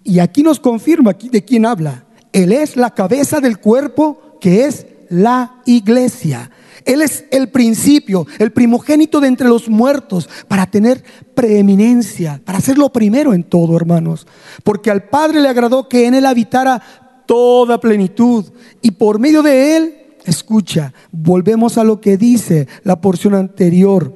y 0.02 0.18
aquí 0.18 0.42
nos 0.42 0.60
confirma 0.60 1.12
de 1.12 1.44
quién 1.44 1.64
habla. 1.64 2.04
Él 2.32 2.52
es 2.52 2.76
la 2.76 2.90
cabeza 2.90 3.40
del 3.40 3.58
cuerpo 3.58 4.36
que 4.40 4.66
es 4.66 4.86
la 5.08 5.62
iglesia. 5.66 6.50
Él 6.86 7.02
es 7.02 7.24
el 7.32 7.48
principio, 7.48 8.26
el 8.38 8.52
primogénito 8.52 9.20
de 9.20 9.28
entre 9.28 9.48
los 9.48 9.68
muertos, 9.68 10.28
para 10.48 10.66
tener 10.66 11.02
preeminencia, 11.34 12.40
para 12.44 12.60
ser 12.60 12.78
lo 12.78 12.90
primero 12.90 13.34
en 13.34 13.42
todo, 13.42 13.76
hermanos. 13.76 14.26
Porque 14.62 14.90
al 14.90 15.04
Padre 15.04 15.40
le 15.40 15.48
agradó 15.48 15.88
que 15.88 16.06
en 16.06 16.14
Él 16.14 16.24
habitara 16.24 16.80
toda 17.26 17.80
plenitud. 17.80 18.44
Y 18.80 18.92
por 18.92 19.18
medio 19.18 19.42
de 19.42 19.76
Él, 19.76 19.94
escucha, 20.24 20.94
volvemos 21.10 21.76
a 21.76 21.84
lo 21.84 22.00
que 22.00 22.16
dice 22.16 22.68
la 22.84 23.00
porción 23.00 23.34
anterior 23.34 24.14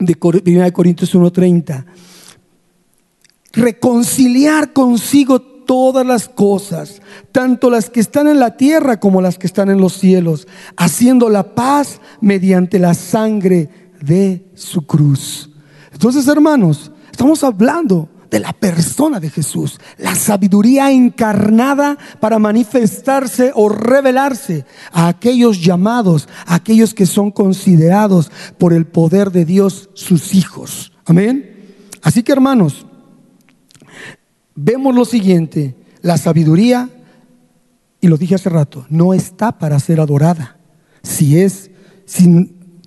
de 0.00 0.16
1 0.20 0.72
Corintios 0.72 1.14
1.30. 1.14 1.84
Reconciliar 3.52 4.72
consigo 4.72 5.59
todas 5.70 6.04
las 6.04 6.28
cosas, 6.28 7.00
tanto 7.30 7.70
las 7.70 7.90
que 7.90 8.00
están 8.00 8.26
en 8.26 8.40
la 8.40 8.56
tierra 8.56 8.98
como 8.98 9.22
las 9.22 9.38
que 9.38 9.46
están 9.46 9.70
en 9.70 9.80
los 9.80 9.92
cielos, 9.92 10.48
haciendo 10.76 11.28
la 11.28 11.54
paz 11.54 12.00
mediante 12.20 12.80
la 12.80 12.92
sangre 12.92 13.70
de 14.02 14.50
su 14.56 14.84
cruz. 14.84 15.48
Entonces, 15.92 16.26
hermanos, 16.26 16.90
estamos 17.12 17.44
hablando 17.44 18.08
de 18.32 18.40
la 18.40 18.52
persona 18.52 19.20
de 19.20 19.30
Jesús, 19.30 19.78
la 19.96 20.16
sabiduría 20.16 20.90
encarnada 20.90 21.96
para 22.18 22.40
manifestarse 22.40 23.52
o 23.54 23.68
revelarse 23.68 24.66
a 24.90 25.06
aquellos 25.06 25.62
llamados, 25.62 26.28
a 26.46 26.56
aquellos 26.56 26.94
que 26.94 27.06
son 27.06 27.30
considerados 27.30 28.32
por 28.58 28.72
el 28.72 28.88
poder 28.88 29.30
de 29.30 29.44
Dios 29.44 29.88
sus 29.94 30.34
hijos. 30.34 30.90
Amén. 31.04 31.76
Así 32.02 32.24
que 32.24 32.32
hermanos, 32.32 32.86
vemos 34.62 34.94
lo 34.94 35.04
siguiente, 35.04 35.74
la 36.02 36.18
sabiduría, 36.18 36.88
y 38.00 38.08
lo 38.08 38.16
dije 38.16 38.34
hace 38.34 38.48
rato, 38.48 38.86
no 38.88 39.12
está 39.14 39.58
para 39.58 39.78
ser 39.78 40.00
adorada. 40.00 40.56
Si 41.02 41.38
es, 41.38 41.70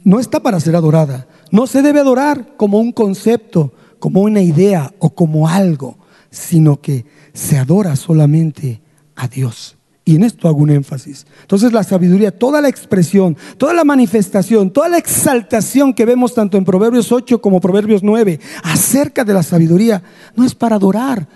no 0.04 0.20
está 0.20 0.42
para 0.42 0.60
ser 0.60 0.76
adorada, 0.76 1.28
no 1.52 1.68
se 1.68 1.82
debe 1.82 2.00
adorar 2.00 2.56
como 2.58 2.80
un 2.80 2.92
concepto, 2.92 3.74
como 4.00 4.22
una 4.22 4.42
idea 4.42 4.94
o 5.00 5.12
como 5.12 5.48
algo, 5.48 5.98
sino 6.30 6.82
que 6.82 7.06
se 7.34 7.58
adora 7.58 7.96
solamente 7.96 8.82
a 9.16 9.28
Dios. 9.28 9.78
Y 10.06 10.16
en 10.16 10.24
esto 10.24 10.50
hago 10.50 10.58
un 10.58 10.70
énfasis. 10.70 11.26
Entonces 11.42 11.72
la 11.72 11.84
sabiduría, 11.84 12.38
toda 12.38 12.60
la 12.60 12.68
expresión, 12.68 13.38
toda 13.58 13.74
la 13.74 13.86
manifestación, 13.86 14.72
toda 14.72 14.90
la 14.90 14.98
exaltación 14.98 15.94
que 15.94 16.06
vemos 16.06 16.34
tanto 16.34 16.58
en 16.58 16.66
Proverbios 16.66 17.12
8 17.12 17.40
como 17.40 17.62
Proverbios 17.62 18.04
9 18.04 18.40
acerca 18.64 19.24
de 19.24 19.34
la 19.34 19.44
sabiduría, 19.44 20.04
no 20.36 20.44
es 20.44 20.56
para 20.56 20.76
adorar, 20.76 21.30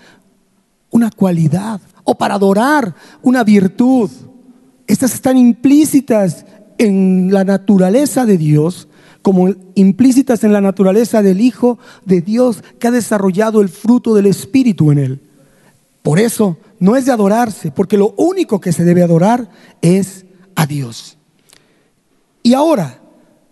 una 0.90 1.10
cualidad 1.10 1.80
o 2.04 2.16
para 2.16 2.34
adorar 2.34 2.94
una 3.22 3.44
virtud. 3.44 4.10
Estas 4.86 5.14
están 5.14 5.36
implícitas 5.36 6.46
en 6.78 7.32
la 7.32 7.44
naturaleza 7.44 8.24
de 8.24 8.38
Dios, 8.38 8.88
como 9.22 9.48
implícitas 9.74 10.44
en 10.44 10.52
la 10.52 10.60
naturaleza 10.60 11.22
del 11.22 11.40
Hijo 11.40 11.78
de 12.04 12.22
Dios 12.22 12.62
que 12.78 12.88
ha 12.88 12.90
desarrollado 12.92 13.60
el 13.60 13.68
fruto 13.68 14.14
del 14.14 14.26
Espíritu 14.26 14.90
en 14.90 14.98
él. 14.98 15.20
Por 16.02 16.18
eso 16.18 16.56
no 16.78 16.96
es 16.96 17.04
de 17.06 17.12
adorarse, 17.12 17.70
porque 17.70 17.98
lo 17.98 18.14
único 18.16 18.60
que 18.60 18.72
se 18.72 18.84
debe 18.84 19.02
adorar 19.02 19.50
es 19.82 20.24
a 20.54 20.64
Dios. 20.64 21.18
Y 22.42 22.54
ahora, 22.54 23.00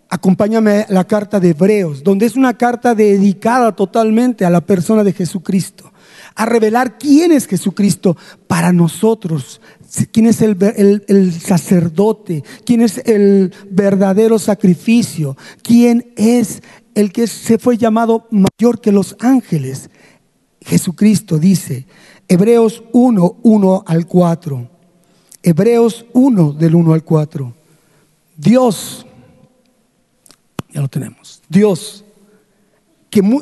acompáñame 0.09 0.81
a 0.81 0.85
la 0.89 1.03
carta 1.03 1.39
de 1.39 1.49
Hebreos, 1.49 2.03
donde 2.03 2.25
es 2.25 2.35
una 2.35 2.57
carta 2.57 2.95
dedicada 2.95 3.75
totalmente 3.75 4.45
a 4.45 4.49
la 4.49 4.61
persona 4.61 5.03
de 5.03 5.13
Jesucristo, 5.13 5.91
a 6.37 6.45
revelar 6.45 6.99
quién 6.99 7.31
es 7.31 7.47
Jesucristo 7.47 8.15
para 8.45 8.71
nosotros, 8.71 9.59
quién 10.11 10.27
es 10.27 10.39
el, 10.43 11.33
sacerdote, 11.33 12.43
quién 12.63 12.81
es 12.81 12.99
el 13.05 13.51
verdadero 13.71 14.37
sacrificio, 14.37 15.35
quién 15.63 16.13
es 16.15 16.61
el 16.93 17.11
que 17.11 17.25
se 17.25 17.57
fue 17.57 17.75
llamado 17.75 18.27
mayor 18.29 18.79
que 18.79 18.91
los 18.91 19.15
ángeles. 19.19 19.89
Jesucristo 20.61 21.39
dice, 21.39 21.87
Hebreos 22.27 22.83
1, 22.93 23.37
1 23.41 23.83
al 23.87 24.05
4. 24.05 24.69
Hebreos 25.41 26.05
1 26.13 26.53
del 26.53 26.75
1 26.75 26.93
al 26.93 27.03
4. 27.03 27.53
Dios, 28.37 29.07
ya 30.71 30.81
lo 30.81 30.87
tenemos, 30.87 31.41
Dios, 31.49 32.05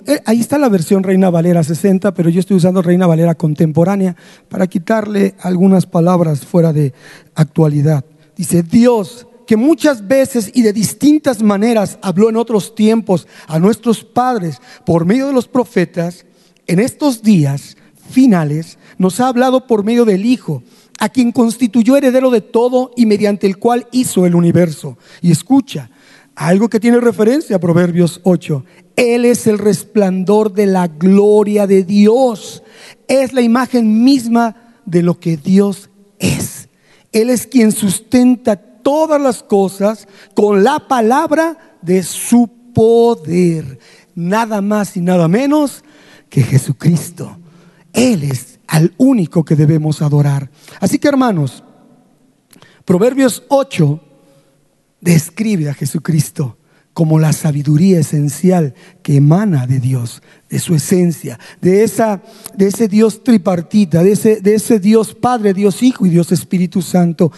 eh, 0.06 0.22
ahí 0.26 0.40
está 0.40 0.58
la 0.58 0.70
versión 0.70 1.04
Reina 1.04 1.30
Valera 1.30 1.64
60, 1.64 2.14
pero 2.14 2.30
yo 2.30 2.40
estoy 2.40 2.58
usando 2.58 2.82
Reina 2.82 3.08
Valera 3.08 3.36
contemporánea 3.36 4.16
para 4.50 4.68
quitarle 4.68 5.36
algunas 5.42 5.86
palabras 5.86 6.46
fuera 6.46 6.74
de 6.74 6.94
actualidad. 7.36 8.06
Dice, 8.36 8.64
Dios, 8.64 9.28
que 9.46 9.58
muchas 9.58 10.08
veces 10.08 10.52
y 10.54 10.62
de 10.62 10.74
distintas 10.74 11.42
maneras 11.42 12.00
habló 12.02 12.30
en 12.30 12.38
otros 12.38 12.76
tiempos 12.76 13.28
a 13.48 13.60
nuestros 13.60 14.04
padres 14.04 14.62
por 14.86 15.06
medio 15.06 15.28
de 15.28 15.34
los 15.34 15.48
profetas, 15.48 16.26
en 16.68 16.80
estos 16.80 17.22
días 17.22 17.78
finales 18.10 18.78
nos 18.98 19.20
ha 19.20 19.28
hablado 19.28 19.68
por 19.68 19.84
medio 19.84 20.06
del 20.06 20.26
Hijo, 20.26 20.64
a 21.00 21.10
quien 21.10 21.32
constituyó 21.32 21.98
heredero 21.98 22.30
de 22.30 22.42
todo 22.42 22.92
y 22.96 23.06
mediante 23.06 23.48
el 23.48 23.58
cual 23.58 23.88
hizo 23.92 24.26
el 24.26 24.36
universo. 24.36 24.98
Y 25.22 25.32
escucha, 25.32 25.90
algo 26.36 26.70
que 26.70 26.80
tiene 26.80 27.00
referencia 27.00 27.56
a 27.56 27.60
Proverbios 27.60 28.22
8. 28.24 28.64
Él 28.96 29.26
es 29.26 29.48
el 29.48 29.58
resplandor 29.58 30.54
de 30.54 30.66
la 30.66 30.88
gloria 30.88 31.68
de 31.68 31.84
Dios. 31.84 32.64
Es 33.08 33.34
la 33.34 33.42
imagen 33.42 34.04
misma 34.04 34.74
de 34.86 35.04
lo 35.04 35.20
que 35.20 35.38
Dios 35.38 35.90
es. 36.20 36.70
Él 37.12 37.30
es 37.30 37.48
quien 37.48 37.72
sustenta 37.72 38.56
todas 38.56 39.22
las 39.22 39.44
cosas 39.44 40.08
con 40.34 40.64
la 40.64 40.88
palabra 40.88 41.78
de 41.82 42.04
su 42.04 42.50
poder. 42.74 43.80
Nada 44.16 44.62
más 44.62 44.96
y 44.96 45.02
nada 45.02 45.28
menos 45.28 45.84
que 46.30 46.42
Jesucristo. 46.44 47.38
Él 47.94 48.24
es 48.24 48.60
al 48.68 48.94
único 48.98 49.44
que 49.44 49.56
debemos 49.56 50.02
adorar. 50.02 50.50
Así 50.80 51.00
que 51.00 51.08
hermanos, 51.08 51.64
Proverbios 52.84 53.44
8 53.50 54.00
describe 55.02 55.70
a 55.70 55.74
Jesucristo 55.74 56.58
como 56.96 57.20
la 57.20 57.34
sabiduría 57.34 58.00
esencial 58.00 58.74
que 59.04 59.18
emana 59.18 59.68
de 59.68 59.82
Dios, 59.82 60.24
de 60.50 60.60
su 60.60 60.74
esencia, 60.76 61.38
de, 61.60 61.84
esa, 61.84 62.24
de 62.56 62.68
ese 62.68 62.88
Dios 62.88 63.22
tripartita, 63.22 64.02
de 64.02 64.14
ese, 64.14 64.40
de 64.40 64.56
ese 64.56 64.80
Dios 64.80 65.14
Padre, 65.14 65.54
Dios 65.54 65.84
Hijo 65.84 66.06
y 66.06 66.10
Dios 66.10 66.32
Espíritu 66.32 66.82
Santo. 66.82 67.34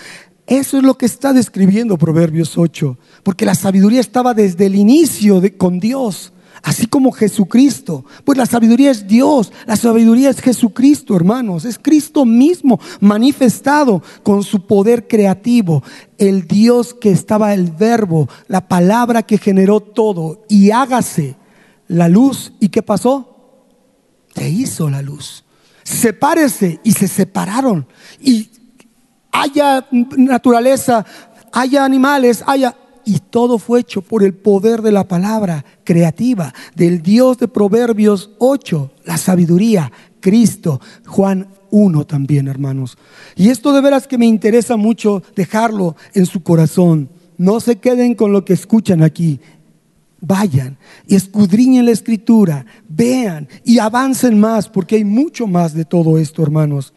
Eso 0.45 0.77
es 0.77 0.83
lo 0.83 0.95
que 0.95 1.07
está 1.07 1.33
describiendo 1.33 1.97
Proverbios 1.97 2.55
8, 2.55 2.99
porque 3.23 3.47
la 3.47 3.55
sabiduría 3.55 3.99
estaba 3.99 4.35
desde 4.35 4.67
el 4.67 4.75
inicio 4.75 5.41
con 5.57 5.79
Dios 5.79 6.33
así 6.63 6.87
como 6.87 7.11
Jesucristo. 7.11 8.05
Pues 8.23 8.37
la 8.37 8.45
sabiduría 8.45 8.91
es 8.91 9.07
Dios, 9.07 9.51
la 9.65 9.75
sabiduría 9.75 10.29
es 10.29 10.41
Jesucristo, 10.41 11.15
hermanos, 11.15 11.65
es 11.65 11.77
Cristo 11.77 12.25
mismo 12.25 12.79
manifestado 12.99 14.01
con 14.23 14.43
su 14.43 14.65
poder 14.65 15.07
creativo, 15.07 15.83
el 16.17 16.47
Dios 16.47 16.93
que 16.93 17.11
estaba 17.11 17.53
el 17.53 17.71
verbo, 17.71 18.27
la 18.47 18.67
palabra 18.67 19.23
que 19.23 19.37
generó 19.37 19.79
todo 19.79 20.45
y 20.49 20.71
hágase 20.71 21.35
la 21.87 22.09
luz. 22.09 22.53
¿Y 22.59 22.69
qué 22.69 22.81
pasó? 22.81 23.33
Se 24.35 24.49
hizo 24.49 24.89
la 24.89 25.01
luz. 25.01 25.43
Sepárese 25.83 26.79
y 26.83 26.91
se 26.91 27.07
separaron. 27.07 27.87
Y 28.19 28.49
haya 29.31 29.87
naturaleza, 29.91 31.05
haya 31.51 31.85
animales, 31.85 32.43
haya 32.45 32.75
y 33.07 33.19
todo 33.19 33.57
fue 33.57 33.79
hecho 33.79 34.01
por 34.01 34.21
el 34.21 34.33
poder 34.33 34.81
de 34.81 34.91
la 34.91 35.07
palabra 35.07 35.63
creativa 35.85 36.53
del 36.75 37.01
Dios 37.01 37.37
de 37.37 37.47
Proverbios 37.47 38.31
8, 38.37 38.91
la 39.05 39.17
sabiduría, 39.17 39.93
Cristo, 40.19 40.81
Juan 41.05 41.47
1 41.71 42.05
también, 42.05 42.49
hermanos. 42.49 42.97
Y 43.37 43.47
esto 43.47 43.71
de 43.71 43.79
veras 43.79 44.07
que 44.07 44.17
me 44.17 44.25
interesa 44.25 44.75
mucho 44.75 45.23
dejarlo 45.37 45.95
en 46.13 46.25
su 46.25 46.43
corazón. 46.43 47.07
No 47.37 47.61
se 47.61 47.77
queden 47.77 48.13
con 48.13 48.33
lo 48.33 48.43
que 48.43 48.51
escuchan 48.51 49.01
aquí. 49.01 49.39
Vayan 50.19 50.77
y 51.07 51.15
escudriñen 51.15 51.85
la 51.85 51.91
escritura, 51.91 52.65
vean 52.89 53.47
y 53.63 53.79
avancen 53.79 54.37
más, 54.37 54.67
porque 54.67 54.97
hay 54.97 55.05
mucho 55.05 55.47
más 55.47 55.73
de 55.73 55.85
todo 55.85 56.17
esto, 56.17 56.43
hermanos. 56.43 56.93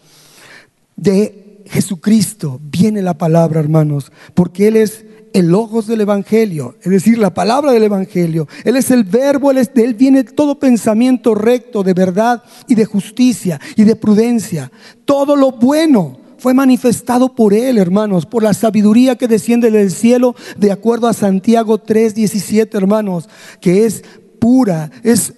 De 0.96 1.62
Jesucristo 1.66 2.61
viene 2.64 3.01
la 3.01 3.16
palabra, 3.16 3.61
hermanos, 3.61 4.11
porque 4.35 4.66
Él 4.66 4.77
es 4.77 5.05
el 5.32 5.48
logos 5.48 5.86
del 5.86 6.00
Evangelio, 6.00 6.74
es 6.82 6.90
decir, 6.90 7.18
la 7.18 7.32
palabra 7.32 7.72
del 7.72 7.84
Evangelio. 7.84 8.48
Él 8.64 8.76
es 8.76 8.90
el 8.90 9.04
verbo, 9.04 9.50
él 9.50 9.58
es, 9.58 9.72
de 9.72 9.84
él 9.84 9.94
viene 9.94 10.24
todo 10.24 10.58
pensamiento 10.58 11.34
recto, 11.34 11.82
de 11.82 11.94
verdad 11.94 12.42
y 12.68 12.74
de 12.74 12.84
justicia 12.84 13.60
y 13.76 13.84
de 13.84 13.96
prudencia. 13.96 14.70
Todo 15.04 15.36
lo 15.36 15.52
bueno 15.52 16.18
fue 16.38 16.54
manifestado 16.54 17.34
por 17.34 17.52
él, 17.52 17.78
hermanos, 17.78 18.26
por 18.26 18.42
la 18.42 18.54
sabiduría 18.54 19.16
que 19.16 19.28
desciende 19.28 19.70
del 19.70 19.90
cielo, 19.90 20.34
de 20.56 20.72
acuerdo 20.72 21.06
a 21.06 21.12
Santiago 21.12 21.78
3:17, 21.78 22.74
hermanos, 22.76 23.28
que 23.60 23.84
es 23.84 24.02
pura, 24.38 24.90
es 25.02 25.34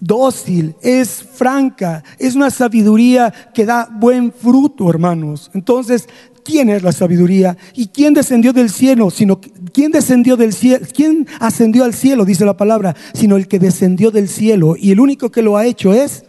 dócil, 0.00 0.74
es 0.80 1.22
franca, 1.22 2.02
es 2.18 2.34
una 2.34 2.50
sabiduría 2.50 3.32
que 3.54 3.66
da 3.66 3.88
buen 3.90 4.32
fruto, 4.32 4.88
hermanos. 4.88 5.50
Entonces, 5.54 6.08
quién 6.46 6.70
es 6.70 6.82
la 6.84 6.92
sabiduría. 6.92 7.56
Y 7.74 7.88
quién 7.88 8.14
descendió 8.14 8.52
del 8.52 8.70
cielo, 8.70 9.10
sino 9.10 9.40
quién 9.72 9.90
descendió 9.90 10.36
del 10.36 10.52
cielo, 10.52 10.86
quién 10.94 11.26
ascendió 11.40 11.84
al 11.84 11.92
cielo, 11.92 12.24
dice 12.24 12.44
la 12.44 12.56
palabra, 12.56 12.94
sino 13.14 13.36
el 13.36 13.48
que 13.48 13.58
descendió 13.58 14.12
del 14.12 14.28
cielo. 14.28 14.76
Y 14.78 14.92
el 14.92 15.00
único 15.00 15.30
que 15.30 15.42
lo 15.42 15.56
ha 15.56 15.66
hecho 15.66 15.92
es 15.92 16.24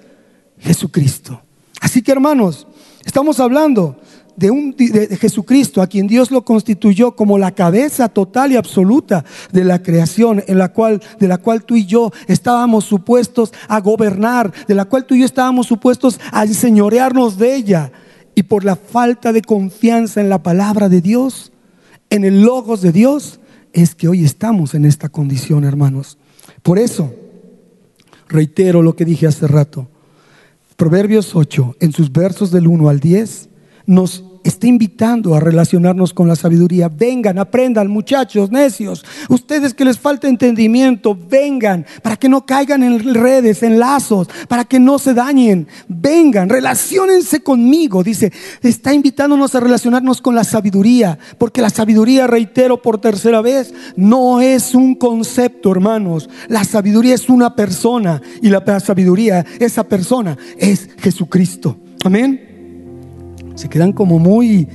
Jesucristo. 0.58 1.41
Así 1.80 2.01
que 2.01 2.12
hermanos, 2.12 2.65
estamos 3.06 3.39
hablando 3.39 3.97
de, 4.36 4.49
un, 4.49 4.75
de, 4.75 5.15
Jesucristo, 5.17 5.84
a 5.84 5.88
quien 5.88 6.08
Dios 6.08 6.32
lo 6.32 6.43
constituyó 6.43 7.15
como 7.15 7.38
la 7.38 7.51
cabeza 7.51 8.10
total 8.10 8.51
y 8.51 8.56
absoluta 8.56 9.23
de 9.51 9.63
la 9.63 9.84
creación, 9.84 10.43
en 10.47 10.58
la 10.58 10.73
cual, 10.73 10.99
de 11.19 11.27
la 11.27 11.38
cual 11.38 11.63
tú 11.63 11.75
y 11.75 11.86
yo 11.86 12.12
estábamos 12.27 12.86
supuestos 12.86 13.53
a 13.67 13.80
gobernar, 13.82 14.51
de 14.67 14.73
la 14.73 14.86
cual 14.86 15.06
tú 15.06 15.13
y 15.13 15.19
yo 15.19 15.25
estábamos 15.25 15.67
supuestos 15.67 16.19
a 16.32 16.43
enseñorearnos 16.43 17.38
de 17.38 17.56
ella 17.56 17.91
y 18.38 18.43
por 18.43 18.63
la 18.63 18.76
falta 18.76 19.34
de 19.34 19.41
confianza 19.41 20.21
en 20.21 20.30
la 20.30 20.43
palabra 20.43 20.89
de 20.89 21.02
Dios, 21.02 21.52
en 22.12 22.23
el 22.23 22.43
logos 22.43 22.84
de 22.84 22.91
Dios, 22.91 23.39
es 23.73 23.95
que 23.95 24.08
hoy 24.08 24.23
estamos 24.23 24.76
en 24.76 24.86
esta 24.86 25.10
condición, 25.10 25.63
hermanos. 25.63 26.19
Por 26.62 26.78
eso, 26.78 27.15
reitero 28.28 28.84
lo 28.84 28.95
que 28.95 29.06
dije 29.06 29.26
hace 29.26 29.47
rato. 29.47 29.88
Proverbios 30.76 31.36
8, 31.36 31.78
en 31.80 31.91
sus 31.93 32.12
versos 32.12 32.52
del 32.52 32.67
1 32.67 32.89
al 32.89 33.00
10, 33.00 33.50
nos 33.88 34.23
está 34.43 34.67
invitando 34.67 35.36
a 35.36 35.39
relacionarnos 35.39 36.13
con 36.13 36.28
la 36.28 36.36
sabiduría. 36.36 36.89
Vengan, 36.89 37.38
aprendan, 37.38 37.88
muchachos, 37.88 38.52
necios. 38.52 39.04
Ustedes 39.30 39.73
que 39.73 39.86
les 39.86 40.00
falta 40.00 40.28
entendimiento, 40.28 41.17
vengan 41.30 41.86
para 42.02 42.15
que 42.15 42.30
no 42.30 42.45
caigan 42.45 42.84
en 42.84 43.13
redes, 43.13 43.63
en 43.63 43.80
lazos, 43.80 44.28
para 44.47 44.65
que 44.65 44.80
no 44.80 45.00
se 45.00 45.13
dañen. 45.13 45.67
Vengan, 45.88 46.50
relacionense 46.50 47.41
conmigo. 47.41 48.04
Dice, 48.04 48.32
está 48.62 48.93
invitándonos 48.93 49.56
a 49.56 49.60
relacionarnos 49.60 50.21
con 50.21 50.36
la 50.36 50.43
sabiduría, 50.43 51.17
porque 51.38 51.62
la 51.62 51.69
sabiduría, 51.69 52.28
reitero 52.28 52.82
por 52.82 53.00
tercera 53.00 53.41
vez, 53.41 53.73
no 53.95 54.41
es 54.41 54.76
un 54.76 54.95
concepto, 54.95 55.71
hermanos. 55.71 56.30
La 56.47 56.63
sabiduría 56.63 57.15
es 57.15 57.30
una 57.30 57.56
persona 57.56 58.21
y 58.41 58.50
la 58.50 58.80
sabiduría, 58.80 59.45
esa 59.60 59.84
persona 59.84 60.38
es 60.58 60.89
Jesucristo. 61.00 61.78
Amén 62.04 62.47
se 63.58 63.70
quedan 63.70 63.91
como 63.91 64.20
muy, 64.20 64.67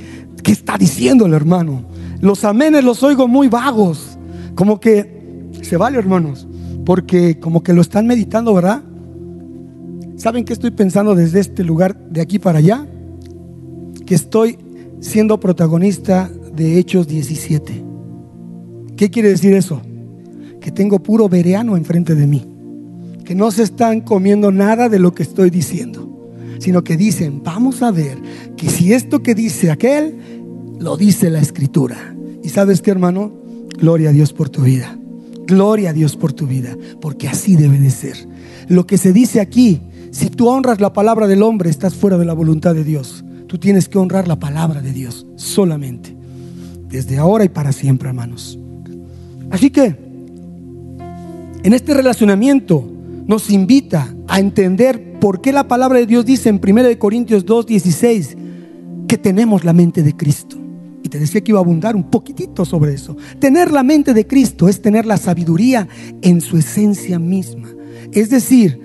¿qué 0.43 0.51
está 0.51 0.77
diciendo 0.77 1.25
el 1.27 1.35
hermano? 1.35 1.85
Los 2.21 2.45
amenes 2.45 2.83
los 2.83 3.03
oigo 3.05 3.29
muy 3.29 3.47
vagos, 3.49 4.19
como 4.57 4.81
que 4.81 5.49
se 5.63 5.77
vale 5.77 5.99
hermanos, 5.99 6.49
porque 6.85 7.39
como 7.39 7.63
que 7.63 7.73
lo 7.73 7.81
están 7.81 8.09
meditando, 8.09 8.53
¿verdad? 8.53 8.83
¿Saben 10.17 10.45
qué 10.45 10.53
estoy 10.53 10.73
pensando 10.73 11.15
desde 11.15 11.39
este 11.39 11.63
lugar 11.63 11.97
de 11.97 12.21
aquí 12.21 12.41
para 12.41 12.59
allá? 12.59 12.85
Que 14.05 14.17
estoy 14.17 14.59
siendo 15.01 15.39
protagonista 15.39 16.29
de 16.55 16.79
Hechos 16.79 17.07
17. 17.07 17.85
¿Qué 18.97 19.11
quiere 19.11 19.29
decir 19.29 19.55
eso? 19.55 19.81
Que 20.61 20.73
tengo 20.73 21.01
puro 21.01 21.29
vereano 21.29 21.77
enfrente 21.77 22.17
de 22.17 22.27
mí, 22.27 22.45
que 23.25 23.37
no 23.37 23.53
se 23.53 23.63
están 23.63 24.01
comiendo 24.01 24.51
nada 24.51 24.89
de 24.89 24.99
lo 24.99 25.15
que 25.15 25.23
estoy 25.23 25.51
diciendo 25.51 26.12
sino 26.63 26.85
que 26.85 26.97
dicen, 26.97 27.43
vamos 27.43 27.83
a 27.83 27.91
ver 27.91 28.19
que 28.57 28.71
si 28.71 28.93
esto 28.93 29.21
que 29.21 29.35
dice 29.35 29.73
aquel, 29.73 30.15
lo 30.79 30.97
dice 30.97 31.29
la 31.29 31.41
escritura. 31.41 32.15
Y 32.45 32.51
sabes 32.51 32.83
qué, 32.83 32.93
hermano, 32.93 33.33
gloria 33.79 34.11
a 34.11 34.13
Dios 34.13 34.33
por 34.33 34.49
tu 34.49 34.63
vida. 34.63 34.97
Gloria 35.45 35.91
a 35.91 35.93
Dios 35.93 36.17
por 36.17 36.33
tu 36.33 36.47
vida, 36.47 36.77
porque 37.01 37.27
así 37.27 37.57
debe 37.57 37.81
de 37.81 37.91
ser. 37.91 38.17
Lo 38.69 38.87
que 38.87 38.97
se 38.97 39.13
dice 39.13 39.41
aquí, 39.41 39.81
si 40.13 40.31
tú 40.31 40.49
honras 40.49 40.81
la 40.81 40.93
palabra 40.93 41.27
del 41.27 41.43
hombre, 41.43 41.69
estás 41.69 41.97
fuera 41.97 42.17
de 42.17 42.27
la 42.27 42.33
voluntad 42.33 42.77
de 42.77 42.85
Dios. 42.85 43.25
Tú 43.49 43.59
tienes 43.59 43.89
que 43.89 43.99
honrar 43.99 44.29
la 44.29 44.39
palabra 44.39 44.81
de 44.81 44.93
Dios 44.93 45.27
solamente, 45.35 46.17
desde 46.89 47.19
ahora 47.19 47.45
y 47.45 47.49
para 47.49 47.73
siempre, 47.73 48.09
hermanos. 48.09 48.57
Así 49.51 49.71
que, 49.71 49.97
en 51.65 51.73
este 51.73 51.93
relacionamiento 51.93 52.89
nos 53.27 53.51
invita 53.51 54.15
a 54.29 54.39
entender 54.39 55.12
por 55.23 55.41
qué 55.41 55.53
la 55.53 55.69
palabra 55.69 56.01
de 56.01 56.07
Dios 56.07 56.27
dice 56.27 56.49
en 56.49 56.61
1 56.61 56.99
Corintios 56.99 57.47
2, 57.47 57.67
16 57.67 58.37
que 59.07 59.17
tenemos 59.17 59.63
la 59.63 59.73
mente 59.73 60.03
de 60.03 60.17
Cristo. 60.17 60.57
Y 61.01 61.09
te 61.09 61.21
decía 61.21 61.41
que 61.43 61.53
iba 61.53 61.61
a 61.61 61.63
abundar 61.63 61.95
un 61.95 62.11
poquitito 62.11 62.65
sobre 62.65 62.95
eso. 62.95 63.17
Tener 63.39 63.71
la 63.71 63.85
mente 63.85 64.15
de 64.15 64.27
Cristo 64.27 64.69
es 64.69 64.83
tener 64.83 65.07
la 65.07 65.19
sabiduría 65.19 65.87
en 66.23 66.41
su 66.41 66.57
esencia 66.59 67.21
misma. 67.21 67.69
Es 68.11 68.31
decir, 68.31 68.81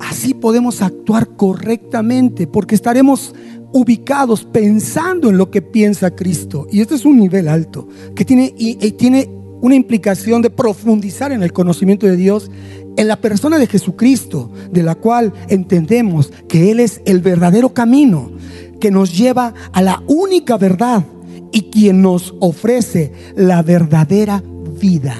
así 0.00 0.34
podemos 0.34 0.82
actuar 0.82 1.36
correctamente 1.36 2.48
porque 2.48 2.74
estaremos 2.74 3.32
ubicados 3.72 4.44
pensando 4.44 5.30
en 5.30 5.38
lo 5.38 5.48
que 5.52 5.62
piensa 5.62 6.10
Cristo. 6.10 6.66
Y 6.72 6.80
este 6.80 6.96
es 6.96 7.04
un 7.04 7.20
nivel 7.20 7.46
alto 7.46 7.86
que 8.16 8.24
tiene, 8.24 8.52
y, 8.58 8.74
tiene 8.94 9.30
una 9.60 9.76
implicación 9.76 10.42
de 10.42 10.50
profundizar 10.50 11.30
en 11.30 11.44
el 11.44 11.52
conocimiento 11.52 12.04
de 12.04 12.16
Dios 12.16 12.50
en 12.98 13.06
la 13.06 13.16
persona 13.16 13.58
de 13.58 13.68
Jesucristo, 13.68 14.50
de 14.70 14.82
la 14.82 14.96
cual 14.96 15.32
entendemos 15.48 16.32
que 16.48 16.72
Él 16.72 16.80
es 16.80 17.00
el 17.06 17.20
verdadero 17.20 17.72
camino 17.72 18.32
que 18.80 18.90
nos 18.90 19.16
lleva 19.16 19.54
a 19.72 19.82
la 19.82 20.02
única 20.08 20.56
verdad 20.56 21.04
y 21.52 21.70
quien 21.70 22.02
nos 22.02 22.34
ofrece 22.40 23.12
la 23.36 23.62
verdadera 23.62 24.42
vida. 24.80 25.14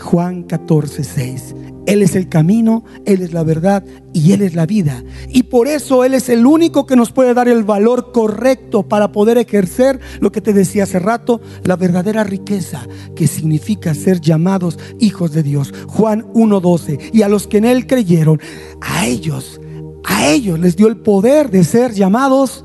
Juan 0.00 0.42
14, 0.42 1.04
6. 1.04 1.54
Él 1.86 2.02
es 2.02 2.14
el 2.14 2.28
camino, 2.28 2.84
Él 3.04 3.22
es 3.22 3.32
la 3.32 3.42
verdad 3.42 3.84
y 4.12 4.32
Él 4.32 4.42
es 4.42 4.54
la 4.54 4.66
vida. 4.66 5.02
Y 5.28 5.44
por 5.44 5.68
eso 5.68 6.04
Él 6.04 6.14
es 6.14 6.28
el 6.28 6.46
único 6.46 6.86
que 6.86 6.96
nos 6.96 7.12
puede 7.12 7.34
dar 7.34 7.48
el 7.48 7.64
valor 7.64 8.12
correcto 8.12 8.82
para 8.82 9.12
poder 9.12 9.38
ejercer 9.38 10.00
lo 10.20 10.32
que 10.32 10.40
te 10.40 10.52
decía 10.52 10.84
hace 10.84 10.98
rato, 10.98 11.40
la 11.64 11.76
verdadera 11.76 12.24
riqueza 12.24 12.86
que 13.14 13.26
significa 13.26 13.94
ser 13.94 14.20
llamados 14.20 14.78
hijos 14.98 15.32
de 15.32 15.42
Dios. 15.42 15.72
Juan 15.88 16.24
1.12. 16.32 17.10
Y 17.12 17.22
a 17.22 17.28
los 17.28 17.46
que 17.46 17.58
en 17.58 17.64
Él 17.64 17.86
creyeron, 17.86 18.40
a 18.80 19.06
ellos, 19.06 19.60
a 20.04 20.28
ellos 20.28 20.58
les 20.58 20.76
dio 20.76 20.88
el 20.88 20.98
poder 20.98 21.50
de 21.50 21.64
ser 21.64 21.92
llamados 21.92 22.64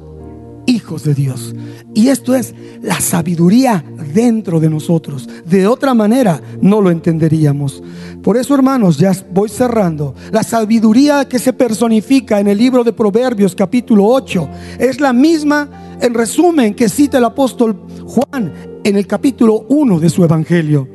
hijos 0.65 1.04
de 1.04 1.13
Dios. 1.13 1.56
Y 1.93 2.10
esto 2.10 2.36
es 2.36 2.54
la 2.82 2.99
sabiduría 2.99 3.84
dentro 4.13 4.60
de 4.60 4.69
nosotros. 4.69 5.28
De 5.45 5.67
otra 5.67 5.93
manera 5.93 6.41
no 6.62 6.82
lo 6.82 6.91
entenderíamos. 6.91 7.84
Por 8.21 8.38
eso, 8.38 8.56
hermanos, 8.56 8.97
ya 8.97 9.12
voy 9.32 9.49
cerrando. 9.49 10.15
La 10.32 10.43
sabiduría 10.43 11.28
que 11.28 11.39
se 11.39 11.54
personifica 11.54 12.39
en 12.39 12.47
el 12.47 12.58
libro 12.58 12.84
de 12.84 12.93
Proverbios 12.93 13.56
capítulo 13.56 14.06
8 14.08 14.49
es 14.80 14.99
la 14.99 15.13
misma, 15.13 15.97
en 16.01 16.13
resumen, 16.13 16.73
que 16.73 16.89
cita 16.89 17.17
el 17.17 17.25
apóstol 17.25 17.86
Juan 18.06 18.51
en 18.84 18.95
el 18.97 19.08
capítulo 19.08 19.65
1 19.69 19.99
de 19.99 20.10
su 20.10 20.23
evangelio. 20.23 20.88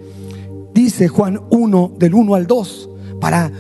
Dice 0.75 1.09
Juan 1.09 1.41
1 1.51 1.93
del 1.99 2.15
1 2.15 2.35
al 2.35 2.47
2 2.47 2.91
para 3.21 3.51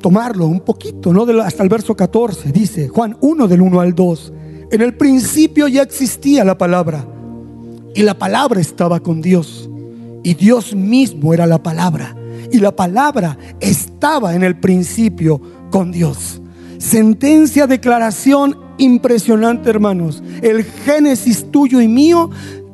tomarlo 0.00 0.46
un 0.46 0.60
poquito, 0.60 1.12
no 1.12 1.24
hasta 1.42 1.62
el 1.62 1.68
verso 1.68 1.96
14. 1.96 2.52
Dice 2.52 2.88
Juan 2.88 3.16
1 3.20 3.48
del 3.48 3.62
1 3.62 3.80
al 3.80 3.94
2. 3.94 4.32
En 4.74 4.82
el 4.82 4.92
principio 4.92 5.68
ya 5.68 5.82
existía 5.82 6.42
la 6.42 6.58
palabra 6.58 7.06
y 7.94 8.02
la 8.02 8.18
palabra 8.18 8.60
estaba 8.60 8.98
con 8.98 9.22
Dios 9.22 9.70
y 10.24 10.34
Dios 10.34 10.74
mismo 10.74 11.32
era 11.32 11.46
la 11.46 11.62
palabra 11.62 12.16
y 12.50 12.58
la 12.58 12.74
palabra 12.74 13.38
estaba 13.60 14.34
en 14.34 14.42
el 14.42 14.58
principio 14.58 15.40
con 15.70 15.92
Dios. 15.92 16.42
Sentencia, 16.78 17.68
declaración 17.68 18.58
impresionante, 18.78 19.70
hermanos. 19.70 20.24
El 20.42 20.64
Génesis 20.64 21.52
tuyo 21.52 21.80
y 21.80 21.86
mío 21.86 22.30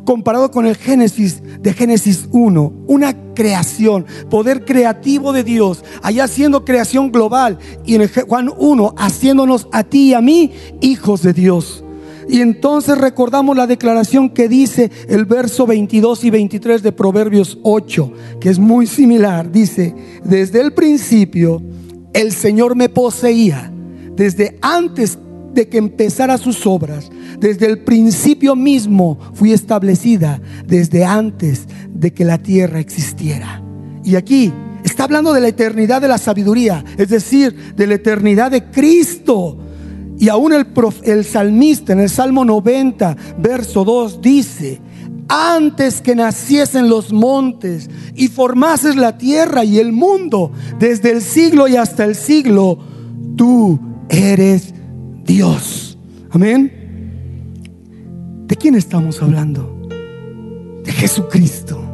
comparado 0.07 0.51
con 0.51 0.65
el 0.65 0.77
Génesis 0.77 1.43
de 1.61 1.75
Génesis 1.75 2.31
1, 2.33 2.73
una 2.87 3.35
creación, 3.35 4.07
poder 4.31 4.65
creativo 4.65 5.35
de 5.35 5.45
Dios, 5.45 5.85
allá 6.03 6.25
haciendo 6.25 6.65
creación 6.65 7.13
global 7.13 7.59
y 7.85 7.97
en 7.97 8.01
el 8.01 8.09
Juan 8.09 8.51
1 8.57 8.95
haciéndonos 8.97 9.69
a 9.71 9.85
ti 9.85 10.09
y 10.09 10.15
a 10.15 10.23
mí 10.23 10.53
hijos 10.81 11.21
de 11.21 11.35
Dios. 11.35 11.85
Y 12.31 12.43
entonces 12.43 12.97
recordamos 12.97 13.57
la 13.57 13.67
declaración 13.67 14.31
que 14.31 14.49
dice 14.49 14.89
el 15.09 15.25
verso 15.25 15.67
22 15.67 16.23
y 16.23 16.31
23 16.31 16.81
de 16.81 16.93
Proverbios 16.93 17.59
8, 17.65 18.13
que 18.41 18.51
es 18.51 18.59
muy 18.61 18.87
similar. 18.87 19.51
Dice, 19.51 19.93
desde 20.23 20.61
el 20.61 20.73
principio 20.73 21.61
el 22.13 22.31
Señor 22.31 22.77
me 22.77 22.89
poseía, 22.89 23.73
desde 24.15 24.59
antes 24.63 25.19
de 25.53 25.69
que 25.69 25.79
empezara 25.79 26.39
sus 26.39 26.65
obras, 26.69 27.11
desde 27.41 27.67
el 27.67 27.81
principio 27.81 28.55
mismo 28.55 29.19
fui 29.35 29.53
establecida, 29.53 30.41
desde 30.65 31.05
antes 31.05 31.67
de 31.93 32.13
que 32.13 32.25
la 32.25 32.39
tierra 32.39 32.79
existiera. 32.79 33.61
Y 34.05 34.15
aquí 34.15 34.53
está 34.85 35.03
hablando 35.03 35.33
de 35.33 35.41
la 35.41 35.49
eternidad 35.49 36.01
de 36.01 36.07
la 36.07 36.19
sabiduría, 36.19 36.85
es 36.97 37.09
decir, 37.09 37.75
de 37.75 37.89
la 37.89 37.95
eternidad 37.95 38.53
de 38.53 38.71
Cristo 38.71 39.59
y 40.21 40.29
aún 40.29 40.53
el, 40.53 41.25
salmista 41.25 41.95
en 41.95 42.01
el 42.01 42.11
Salmo 42.11 42.45
90, 42.45 43.17
verso 43.39 43.87
2, 43.87 44.21
dice, 44.21 44.79
antes 45.29 46.03
que 46.03 46.15
naciesen 46.15 46.91
los 46.91 47.11
montes 47.11 47.89
y 48.15 48.29
formases 48.29 48.97
la 48.97 49.17
tierra 49.17 49.65
y 49.65 49.79
el 49.79 49.93
mundo, 49.93 50.53
desde 50.79 51.11
el 51.11 51.23
siglo 51.23 51.69
y 51.69 51.77
hasta 51.77 52.05
el 52.05 52.15
siglo, 52.15 52.79
tú 53.35 53.81
eres 54.11 54.75
Dios. 55.25 55.97
Amén. 56.33 56.71
¿De 58.47 58.57
quién 58.57 58.75
estamos 58.75 59.23
hablando? 59.23 59.75
De 60.85 60.93
Jesucristo 60.93 61.90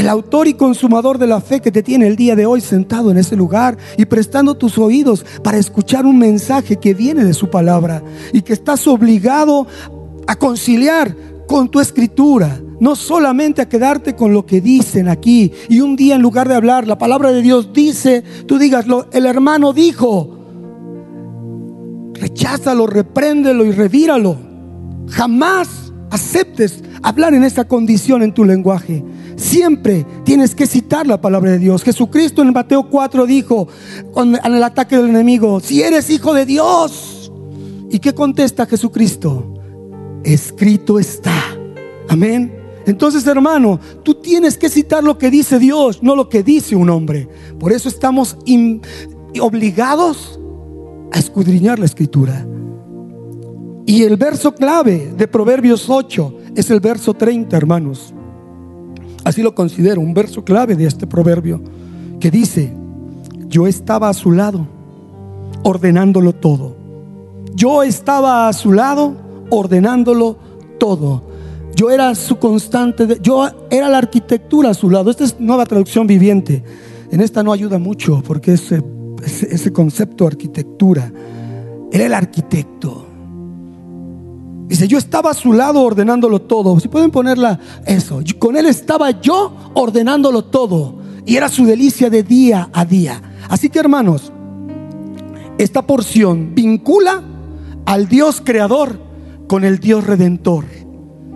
el 0.00 0.08
autor 0.08 0.48
y 0.48 0.54
consumador 0.54 1.18
de 1.18 1.26
la 1.26 1.42
fe 1.42 1.60
que 1.60 1.70
te 1.70 1.82
tiene 1.82 2.06
el 2.06 2.16
día 2.16 2.34
de 2.34 2.46
hoy 2.46 2.62
sentado 2.62 3.10
en 3.10 3.18
ese 3.18 3.36
lugar 3.36 3.76
y 3.98 4.06
prestando 4.06 4.54
tus 4.54 4.78
oídos 4.78 5.26
para 5.44 5.58
escuchar 5.58 6.06
un 6.06 6.18
mensaje 6.18 6.76
que 6.76 6.94
viene 6.94 7.22
de 7.22 7.34
su 7.34 7.50
palabra 7.50 8.02
y 8.32 8.40
que 8.40 8.54
estás 8.54 8.86
obligado 8.86 9.66
a 10.26 10.36
conciliar 10.36 11.14
con 11.46 11.68
tu 11.68 11.80
escritura, 11.80 12.62
no 12.80 12.96
solamente 12.96 13.60
a 13.60 13.68
quedarte 13.68 14.16
con 14.16 14.32
lo 14.32 14.46
que 14.46 14.62
dicen 14.62 15.06
aquí 15.06 15.52
y 15.68 15.80
un 15.80 15.96
día 15.96 16.14
en 16.14 16.22
lugar 16.22 16.48
de 16.48 16.54
hablar, 16.54 16.88
la 16.88 16.96
palabra 16.96 17.30
de 17.30 17.42
Dios 17.42 17.70
dice, 17.74 18.24
tú 18.46 18.58
digas, 18.58 18.86
el 19.12 19.26
hermano 19.26 19.74
dijo, 19.74 20.38
recházalo, 22.14 22.86
repréndelo 22.86 23.66
y 23.66 23.72
revíralo. 23.72 24.38
Jamás 25.08 25.92
aceptes 26.10 26.82
hablar 27.02 27.34
en 27.34 27.44
esa 27.44 27.68
condición 27.68 28.22
en 28.22 28.32
tu 28.32 28.46
lenguaje. 28.46 29.04
Siempre 29.40 30.06
tienes 30.22 30.54
que 30.54 30.66
citar 30.66 31.06
la 31.06 31.18
palabra 31.18 31.52
de 31.52 31.58
Dios. 31.58 31.82
Jesucristo 31.82 32.42
en 32.42 32.52
Mateo 32.52 32.90
4 32.90 33.24
dijo 33.24 33.68
en 34.14 34.36
el 34.44 34.62
ataque 34.62 34.98
del 34.98 35.08
enemigo, 35.08 35.60
si 35.60 35.82
eres 35.82 36.10
hijo 36.10 36.34
de 36.34 36.44
Dios. 36.44 37.32
¿Y 37.90 38.00
qué 38.00 38.12
contesta 38.12 38.66
Jesucristo? 38.66 39.54
Escrito 40.24 40.98
está. 40.98 41.56
Amén. 42.10 42.54
Entonces, 42.84 43.26
hermano, 43.26 43.80
tú 44.02 44.14
tienes 44.16 44.58
que 44.58 44.68
citar 44.68 45.02
lo 45.02 45.16
que 45.16 45.30
dice 45.30 45.58
Dios, 45.58 46.02
no 46.02 46.14
lo 46.14 46.28
que 46.28 46.42
dice 46.42 46.76
un 46.76 46.90
hombre. 46.90 47.26
Por 47.58 47.72
eso 47.72 47.88
estamos 47.88 48.36
obligados 49.40 50.38
a 51.12 51.18
escudriñar 51.18 51.78
la 51.78 51.86
escritura. 51.86 52.46
Y 53.86 54.02
el 54.02 54.18
verso 54.18 54.54
clave 54.54 55.14
de 55.16 55.26
Proverbios 55.26 55.88
8 55.88 56.36
es 56.54 56.70
el 56.70 56.80
verso 56.80 57.14
30, 57.14 57.56
hermanos. 57.56 58.12
Así 59.24 59.42
lo 59.42 59.54
considero, 59.54 60.00
un 60.00 60.14
verso 60.14 60.44
clave 60.44 60.76
de 60.76 60.86
este 60.86 61.06
proverbio, 61.06 61.60
que 62.18 62.30
dice, 62.30 62.72
yo 63.48 63.66
estaba 63.66 64.08
a 64.08 64.14
su 64.14 64.32
lado, 64.32 64.66
ordenándolo 65.62 66.34
todo. 66.34 66.76
Yo 67.54 67.82
estaba 67.82 68.48
a 68.48 68.52
su 68.52 68.72
lado, 68.72 69.14
ordenándolo 69.50 70.38
todo. 70.78 71.22
Yo 71.74 71.90
era 71.90 72.14
su 72.14 72.38
constante, 72.38 73.18
yo 73.22 73.48
era 73.70 73.88
la 73.88 73.98
arquitectura 73.98 74.70
a 74.70 74.74
su 74.74 74.90
lado. 74.90 75.10
Esta 75.10 75.24
es 75.24 75.40
nueva 75.40 75.66
traducción 75.66 76.06
viviente. 76.06 76.62
En 77.10 77.20
esta 77.20 77.42
no 77.42 77.52
ayuda 77.52 77.78
mucho 77.78 78.22
porque 78.26 78.52
ese, 78.52 78.82
ese, 79.24 79.72
concepto 79.72 80.24
de 80.24 80.28
arquitectura, 80.28 81.12
era 81.90 82.06
el 82.06 82.14
arquitecto. 82.14 83.06
Dice, 84.70 84.86
yo 84.86 84.98
estaba 84.98 85.32
a 85.32 85.34
su 85.34 85.52
lado 85.52 85.82
ordenándolo 85.82 86.42
todo. 86.42 86.78
Si 86.78 86.86
pueden 86.86 87.10
ponerla 87.10 87.58
eso. 87.86 88.20
Con 88.38 88.56
él 88.56 88.66
estaba 88.66 89.10
yo 89.10 89.52
ordenándolo 89.74 90.44
todo. 90.44 91.00
Y 91.26 91.34
era 91.34 91.48
su 91.48 91.64
delicia 91.66 92.08
de 92.08 92.22
día 92.22 92.70
a 92.72 92.84
día. 92.84 93.20
Así 93.48 93.68
que 93.68 93.80
hermanos, 93.80 94.32
esta 95.58 95.84
porción 95.84 96.54
vincula 96.54 97.20
al 97.84 98.08
Dios 98.08 98.40
creador 98.44 99.00
con 99.48 99.64
el 99.64 99.80
Dios 99.80 100.06
redentor. 100.06 100.66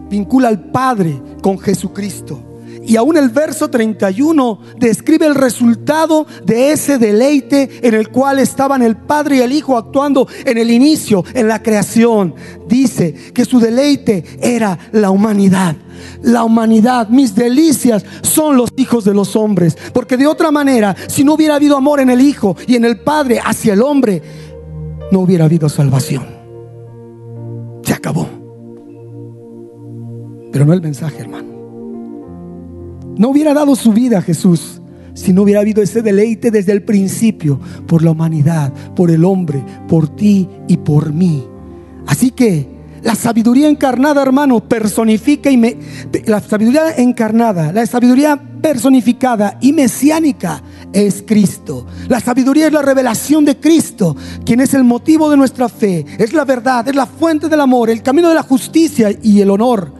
Vincula 0.09 0.47
al 0.47 0.71
Padre 0.71 1.21
con 1.43 1.59
Jesucristo. 1.59 2.41
Y 2.87 2.97
aún 2.97 3.17
el 3.17 3.31
verso 3.31 3.69
31 3.71 4.61
describe 4.79 5.27
el 5.27 5.35
resultado 5.35 6.27
de 6.45 6.73
ese 6.73 6.99
deleite 6.99 7.81
en 7.83 7.95
el 7.95 8.11
cual 8.11 8.39
estaban 8.39 8.83
el 8.83 8.97
Padre 8.97 9.37
y 9.37 9.41
el 9.41 9.53
Hijo 9.53 9.77
actuando 9.77 10.29
en 10.45 10.59
el 10.59 10.71
inicio, 10.71 11.25
en 11.35 11.49
la 11.49 11.63
creación. 11.63 12.35
Dice 12.69 13.15
que 13.33 13.45
su 13.45 13.59
deleite 13.59 14.25
era 14.41 14.79
la 14.93 15.11
humanidad. 15.11 15.77
La 16.23 16.45
humanidad, 16.45 17.09
mis 17.09 17.35
delicias 17.35 18.05
son 18.23 18.57
los 18.57 18.71
hijos 18.77 19.05
de 19.05 19.15
los 19.15 19.37
hombres. 19.37 19.77
Porque 19.93 20.17
de 20.17 20.27
otra 20.27 20.51
manera, 20.51 20.95
si 21.09 21.25
no 21.25 21.35
hubiera 21.35 21.55
habido 21.55 21.77
amor 21.77 22.01
en 22.01 22.11
el 22.11 22.21
Hijo 22.21 22.57
y 22.67 22.77
en 22.77 22.85
el 22.85 23.01
Padre 23.01 23.41
hacia 23.43 23.73
el 23.73 23.83
hombre, 23.83 24.23
no 25.11 25.21
hubiera 25.21 25.47
habido 25.47 25.69
salvación. 25.69 26.27
Se 27.83 27.93
acabó. 27.95 28.29
Pero 30.53 30.65
no 30.67 30.73
el 30.73 30.83
mensaje, 30.83 31.21
hermano. 31.21 31.54
No 33.17 33.31
hubiera 33.31 33.55
dado 33.55 33.77
su 33.77 33.93
vida 33.93 34.19
a 34.19 34.23
Jesús 34.23 34.81
si 35.15 35.33
no 35.33 35.43
hubiera 35.43 35.61
habido 35.61 35.83
ese 35.83 36.03
deleite 36.03 36.51
desde 36.51 36.73
el 36.73 36.83
principio 36.83 37.61
por 37.87 38.03
la 38.03 38.11
humanidad, 38.11 38.73
por 38.95 39.11
el 39.11 39.25
hombre, 39.25 39.65
por 39.89 40.09
ti 40.09 40.49
y 40.67 40.77
por 40.79 41.13
mí. 41.13 41.45
Así 42.07 42.33
que 42.33 42.75
la 43.05 43.15
sabiduría 43.15 43.69
encarnada, 43.69 44.23
hermano, 44.23 44.67
personifica 44.67 45.51
y 45.51 45.59
me, 45.59 45.77
la 46.25 46.41
sabiduría 46.41 46.97
encarnada, 46.97 47.71
la 47.71 47.87
sabiduría 47.87 48.41
personificada 48.63 49.59
y 49.61 49.75
mesiánica 49.75 50.63
es 50.91 51.23
Cristo. 51.27 51.87
La 52.09 52.19
sabiduría 52.19 52.67
es 52.67 52.73
la 52.73 52.81
revelación 52.81 53.45
de 53.45 53.61
Cristo, 53.61 54.17
quien 54.47 54.61
es 54.61 54.73
el 54.73 54.85
motivo 54.85 55.31
de 55.31 55.37
nuestra 55.37 55.69
fe, 55.69 56.07
es 56.19 56.33
la 56.33 56.47
verdad, 56.47 56.89
es 56.89 56.95
la 56.95 57.05
fuente 57.05 57.51
del 57.51 57.61
amor, 57.61 57.91
el 57.91 58.03
camino 58.03 58.31
de 58.31 58.37
la 58.37 58.43
justicia 58.43 59.11
y 59.23 59.41
el 59.43 59.51
honor. 59.51 59.93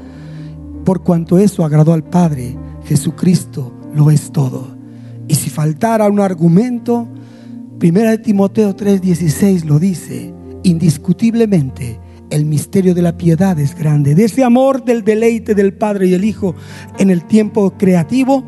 Por 0.85 1.03
cuanto 1.03 1.39
eso 1.39 1.63
agradó 1.63 1.93
al 1.93 2.05
Padre, 2.05 2.57
Jesucristo 2.85 3.73
lo 3.95 4.11
es 4.11 4.31
todo. 4.33 4.77
Y 5.29 5.35
si 5.35 5.51
faltara 5.51 6.09
un 6.09 6.21
argumento, 6.21 7.09
Primera 7.79 8.11
de 8.11 8.19
Timoteo 8.19 8.75
3:16 8.75 9.65
lo 9.65 9.79
dice, 9.79 10.33
indiscutiblemente 10.63 12.01
el 12.31 12.45
misterio 12.47 12.95
de 12.95 13.03
la 13.03 13.17
piedad 13.17 13.59
es 13.59 13.75
grande. 13.75 14.15
De 14.15 14.25
ese 14.25 14.45
amor 14.45 14.85
del 14.85 15.05
deleite 15.05 15.55
del 15.55 15.75
Padre 15.75 16.07
y 16.07 16.15
el 16.15 16.25
Hijo 16.25 16.55
en 16.99 17.11
el 17.11 17.25
tiempo 17.25 17.75
creativo, 17.77 18.45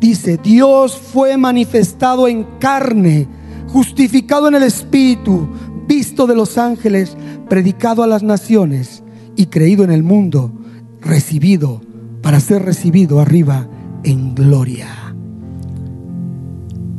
dice, 0.00 0.38
Dios 0.42 0.96
fue 0.96 1.36
manifestado 1.36 2.28
en 2.28 2.44
carne, 2.60 3.26
justificado 3.68 4.48
en 4.48 4.56
el 4.56 4.62
Espíritu, 4.62 5.48
visto 5.88 6.26
de 6.26 6.36
los 6.36 6.58
ángeles, 6.58 7.16
predicado 7.48 8.02
a 8.02 8.06
las 8.06 8.22
naciones 8.22 9.02
y 9.36 9.46
creído 9.46 9.84
en 9.84 9.90
el 9.90 10.02
mundo, 10.02 10.52
recibido 11.00 11.80
para 12.22 12.40
ser 12.40 12.62
recibido 12.62 13.20
arriba 13.20 13.68
en 14.06 14.36
gloria. 14.36 14.86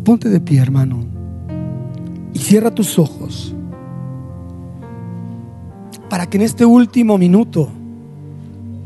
Ponte 0.03 0.27
de 0.27 0.41
pie, 0.41 0.59
hermano, 0.59 1.05
y 2.33 2.39
cierra 2.39 2.69
tus 2.69 2.99
ojos 2.99 3.55
para 6.09 6.29
que 6.29 6.37
en 6.37 6.43
este 6.43 6.65
último 6.65 7.17
minuto 7.17 7.69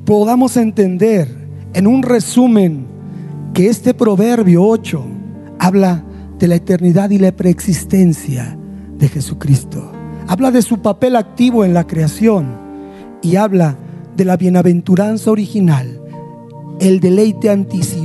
podamos 0.05 0.55
entender 0.57 1.27
en 1.73 1.87
un 1.87 2.03
resumen 2.03 2.85
que 3.55 3.67
este 3.67 3.93
proverbio 3.93 4.63
8 4.65 5.03
habla 5.57 6.03
de 6.37 6.47
la 6.47 6.55
eternidad 6.55 7.09
y 7.09 7.17
la 7.17 7.31
preexistencia 7.31 8.55
de 8.97 9.09
Jesucristo. 9.09 9.91
Habla 10.27 10.51
de 10.51 10.61
su 10.61 10.79
papel 10.79 11.15
activo 11.15 11.65
en 11.65 11.73
la 11.73 11.87
creación 11.87 12.55
y 13.23 13.35
habla 13.35 13.77
de 14.15 14.25
la 14.25 14.37
bienaventuranza 14.37 15.31
original 15.31 16.01
el 16.81 16.99
deleite 16.99 17.51
anticipado 17.51 18.00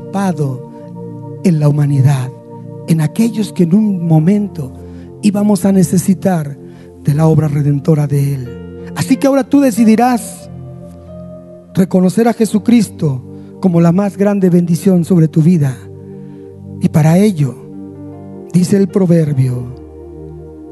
en 1.45 1.61
la 1.61 1.69
humanidad, 1.69 2.31
en 2.89 3.01
aquellos 3.01 3.53
que 3.53 3.65
en 3.65 3.75
un 3.75 4.07
momento 4.07 4.73
íbamos 5.23 5.65
a 5.65 5.73
necesitar 5.73 6.57
de 7.03 7.15
la 7.15 7.27
obra 7.27 7.49
redentora 7.49 8.07
de 8.07 8.35
Él. 8.35 8.49
Así 8.97 9.17
que 9.17 9.27
ahora 9.27 9.45
tú 9.45 9.61
decidirás 9.61 10.49
reconocer 11.75 12.29
a 12.29 12.33
Jesucristo 12.33 13.23
como 13.61 13.81
la 13.81 13.93
más 13.93 14.17
grande 14.17 14.49
bendición 14.49 15.05
sobre 15.05 15.29
tu 15.29 15.43
vida. 15.43 15.77
Y 16.81 16.89
para 16.89 17.19
ello, 17.19 17.55
dice 18.53 18.77
el 18.77 18.89
proverbio, 18.89 19.75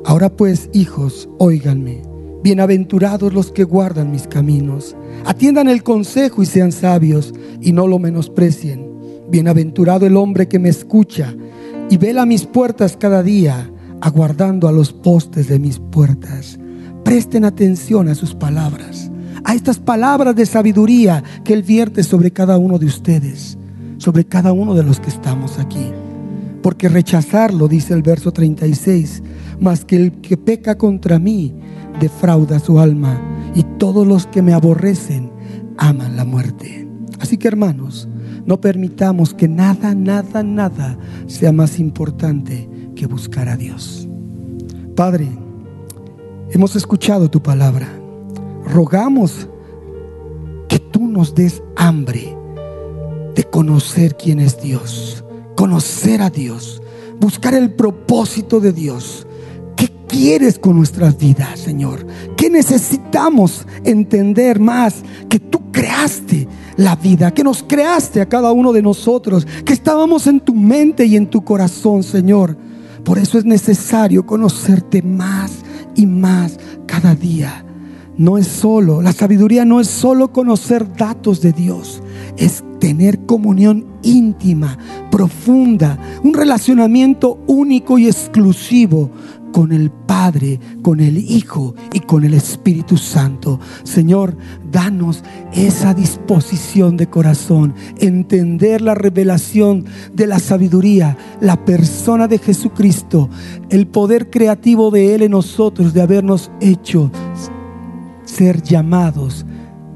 ahora 0.04 0.30
pues 0.30 0.70
hijos, 0.72 1.28
óiganme 1.38 2.14
Bienaventurados 2.44 3.32
los 3.32 3.50
que 3.50 3.64
guardan 3.64 4.12
mis 4.12 4.26
caminos. 4.26 4.94
Atiendan 5.24 5.66
el 5.66 5.82
consejo 5.82 6.42
y 6.42 6.46
sean 6.46 6.72
sabios 6.72 7.32
y 7.62 7.72
no 7.72 7.86
lo 7.86 7.98
menosprecien. 7.98 8.83
Bienaventurado 9.30 10.06
el 10.06 10.16
hombre 10.16 10.48
que 10.48 10.58
me 10.58 10.68
escucha 10.68 11.34
y 11.90 11.96
vela 11.96 12.26
mis 12.26 12.46
puertas 12.46 12.96
cada 12.96 13.22
día, 13.22 13.70
aguardando 14.00 14.68
a 14.68 14.72
los 14.72 14.92
postes 14.92 15.48
de 15.48 15.58
mis 15.58 15.78
puertas. 15.78 16.58
Presten 17.04 17.44
atención 17.44 18.08
a 18.08 18.14
sus 18.14 18.34
palabras, 18.34 19.10
a 19.44 19.54
estas 19.54 19.78
palabras 19.78 20.34
de 20.36 20.46
sabiduría 20.46 21.22
que 21.44 21.52
Él 21.52 21.62
vierte 21.62 22.02
sobre 22.02 22.30
cada 22.30 22.58
uno 22.58 22.78
de 22.78 22.86
ustedes, 22.86 23.58
sobre 23.98 24.24
cada 24.24 24.52
uno 24.52 24.74
de 24.74 24.82
los 24.82 25.00
que 25.00 25.10
estamos 25.10 25.58
aquí. 25.58 25.90
Porque 26.62 26.88
rechazarlo, 26.88 27.68
dice 27.68 27.92
el 27.92 28.02
verso 28.02 28.32
36, 28.32 29.22
más 29.60 29.84
que 29.84 29.96
el 29.96 30.12
que 30.12 30.36
peca 30.36 30.78
contra 30.78 31.18
mí, 31.18 31.54
defrauda 32.00 32.58
su 32.58 32.78
alma 32.80 33.20
y 33.54 33.62
todos 33.78 34.06
los 34.06 34.26
que 34.26 34.42
me 34.42 34.54
aborrecen 34.54 35.30
aman 35.76 36.16
la 36.16 36.24
muerte. 36.24 36.88
Así 37.20 37.36
que 37.36 37.48
hermanos, 37.48 38.08
no 38.46 38.60
permitamos 38.60 39.34
que 39.34 39.48
nada, 39.48 39.94
nada, 39.94 40.42
nada 40.42 40.98
sea 41.26 41.52
más 41.52 41.78
importante 41.78 42.68
que 42.94 43.06
buscar 43.06 43.48
a 43.48 43.56
Dios. 43.56 44.08
Padre, 44.94 45.28
hemos 46.50 46.76
escuchado 46.76 47.30
tu 47.30 47.42
palabra. 47.42 47.88
Rogamos 48.66 49.48
que 50.68 50.78
tú 50.78 51.06
nos 51.06 51.34
des 51.34 51.62
hambre 51.76 52.36
de 53.34 53.44
conocer 53.44 54.16
quién 54.16 54.40
es 54.40 54.60
Dios, 54.60 55.24
conocer 55.56 56.22
a 56.22 56.30
Dios, 56.30 56.82
buscar 57.20 57.54
el 57.54 57.72
propósito 57.72 58.60
de 58.60 58.72
Dios 58.72 59.26
quieres 60.14 60.60
con 60.60 60.76
nuestras 60.76 61.18
vidas, 61.18 61.58
Señor? 61.58 62.06
¿Qué 62.36 62.48
necesitamos 62.48 63.66
entender 63.84 64.60
más? 64.60 65.02
Que 65.28 65.40
tú 65.40 65.72
creaste 65.72 66.46
la 66.76 66.96
vida, 66.96 67.32
que 67.32 67.44
nos 67.44 67.62
creaste 67.62 68.20
a 68.20 68.28
cada 68.28 68.52
uno 68.52 68.72
de 68.72 68.82
nosotros, 68.82 69.46
que 69.64 69.72
estábamos 69.72 70.26
en 70.26 70.40
tu 70.40 70.54
mente 70.54 71.06
y 71.06 71.16
en 71.16 71.26
tu 71.26 71.44
corazón, 71.44 72.02
Señor. 72.02 72.56
Por 73.04 73.18
eso 73.18 73.38
es 73.38 73.44
necesario 73.44 74.24
conocerte 74.24 75.02
más 75.02 75.52
y 75.94 76.06
más 76.06 76.58
cada 76.86 77.14
día. 77.14 77.64
No 78.16 78.38
es 78.38 78.46
solo, 78.46 79.02
la 79.02 79.12
sabiduría 79.12 79.64
no 79.64 79.80
es 79.80 79.88
solo 79.88 80.32
conocer 80.32 80.92
datos 80.94 81.40
de 81.40 81.52
Dios, 81.52 82.00
es 82.36 82.62
tener 82.78 83.26
comunión 83.26 83.86
íntima, 84.02 84.78
profunda, 85.10 85.98
un 86.22 86.32
relacionamiento 86.32 87.40
único 87.46 87.98
y 87.98 88.06
exclusivo 88.06 89.10
con 89.54 89.70
el 89.70 89.92
Padre, 89.92 90.58
con 90.82 90.98
el 90.98 91.16
Hijo 91.16 91.76
y 91.92 92.00
con 92.00 92.24
el 92.24 92.34
Espíritu 92.34 92.96
Santo. 92.96 93.60
Señor, 93.84 94.36
danos 94.72 95.22
esa 95.52 95.94
disposición 95.94 96.96
de 96.96 97.08
corazón, 97.08 97.72
entender 98.00 98.80
la 98.80 98.96
revelación 98.96 99.84
de 100.12 100.26
la 100.26 100.40
sabiduría, 100.40 101.16
la 101.40 101.64
persona 101.64 102.26
de 102.26 102.38
Jesucristo, 102.38 103.30
el 103.70 103.86
poder 103.86 104.28
creativo 104.28 104.90
de 104.90 105.14
Él 105.14 105.22
en 105.22 105.30
nosotros, 105.30 105.94
de 105.94 106.02
habernos 106.02 106.50
hecho 106.60 107.12
ser 108.24 108.60
llamados 108.60 109.46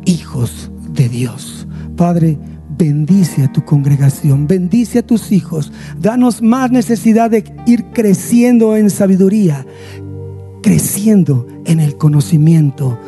hijos 0.05 0.71
de 0.93 1.09
Dios. 1.09 1.67
Padre, 1.97 2.39
bendice 2.79 3.43
a 3.43 3.53
tu 3.53 3.65
congregación, 3.65 4.47
bendice 4.47 5.01
a 5.01 5.07
tus 5.07 5.33
hijos, 5.33 5.73
danos 6.01 6.41
más 6.41 6.71
necesidad 6.71 7.31
de 7.31 7.45
ir 7.67 7.87
creciendo 7.93 8.77
en 8.77 8.89
sabiduría, 8.89 9.67
creciendo 10.63 11.47
en 11.65 11.81
el 11.81 11.97
conocimiento 11.97 12.99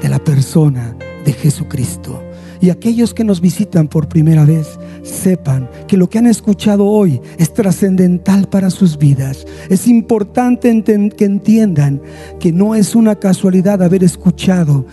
de 0.00 0.08
la 0.08 0.18
persona 0.18 0.96
de 1.24 1.32
Jesucristo. 1.32 2.22
Y 2.62 2.70
aquellos 2.70 3.12
que 3.12 3.24
nos 3.24 3.40
visitan 3.40 3.88
por 3.88 4.08
primera 4.08 4.44
vez, 4.44 4.78
sepan 5.02 5.68
que 5.88 5.96
lo 5.96 6.08
que 6.08 6.18
han 6.18 6.28
escuchado 6.28 6.86
hoy 6.86 7.20
es 7.36 7.52
trascendental 7.52 8.48
para 8.48 8.70
sus 8.70 8.96
vidas. 8.98 9.44
Es 9.68 9.88
importante 9.88 10.82
que 10.84 11.24
entiendan 11.24 12.00
que 12.38 12.52
no 12.52 12.76
es 12.76 12.94
una 12.94 13.16
casualidad 13.16 13.82
haber 13.82 14.04
escuchado 14.04 14.86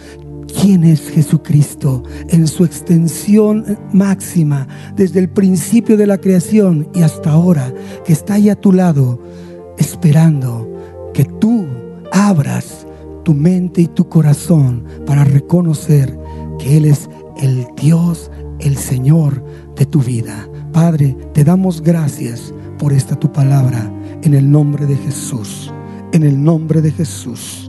quién 0.62 0.84
es 0.84 1.10
Jesucristo 1.10 2.04
en 2.30 2.48
su 2.48 2.66
extensión 2.66 3.78
máxima 3.94 4.68
desde 4.96 5.20
el 5.20 5.30
principio 5.30 5.98
de 5.98 6.08
la 6.08 6.18
creación 6.18 6.90
y 6.94 7.02
hasta 7.02 7.32
ahora, 7.32 7.74
que 8.06 8.14
está 8.14 8.36
ahí 8.36 8.50
a 8.50 8.56
tu 8.56 8.72
lado, 8.72 9.22
esperando 9.78 10.72
que 11.14 11.26
tú 11.26 11.66
abras 12.12 12.86
tu 13.24 13.34
mente 13.34 13.82
y 13.82 13.88
tu 13.88 14.10
corazón 14.10 14.86
para 15.06 15.24
reconocer 15.24 16.18
que 16.58 16.78
Él 16.78 16.86
es 16.86 17.10
el 17.42 17.68
Dios, 17.80 18.32
el 18.60 18.78
Señor 18.78 19.44
de 19.76 19.86
tu 19.86 20.02
vida. 20.02 20.48
Padre, 20.74 21.16
te 21.34 21.44
damos 21.44 21.82
gracias 21.82 22.54
por 22.78 22.94
esta 22.94 23.16
tu 23.16 23.32
palabra 23.32 23.92
en 24.24 24.34
el 24.34 24.50
nombre 24.50 24.86
de 24.86 24.96
Jesús, 24.98 25.72
en 26.12 26.24
el 26.24 26.42
nombre 26.42 26.82
de 26.82 26.92
Jesús. 26.92 27.69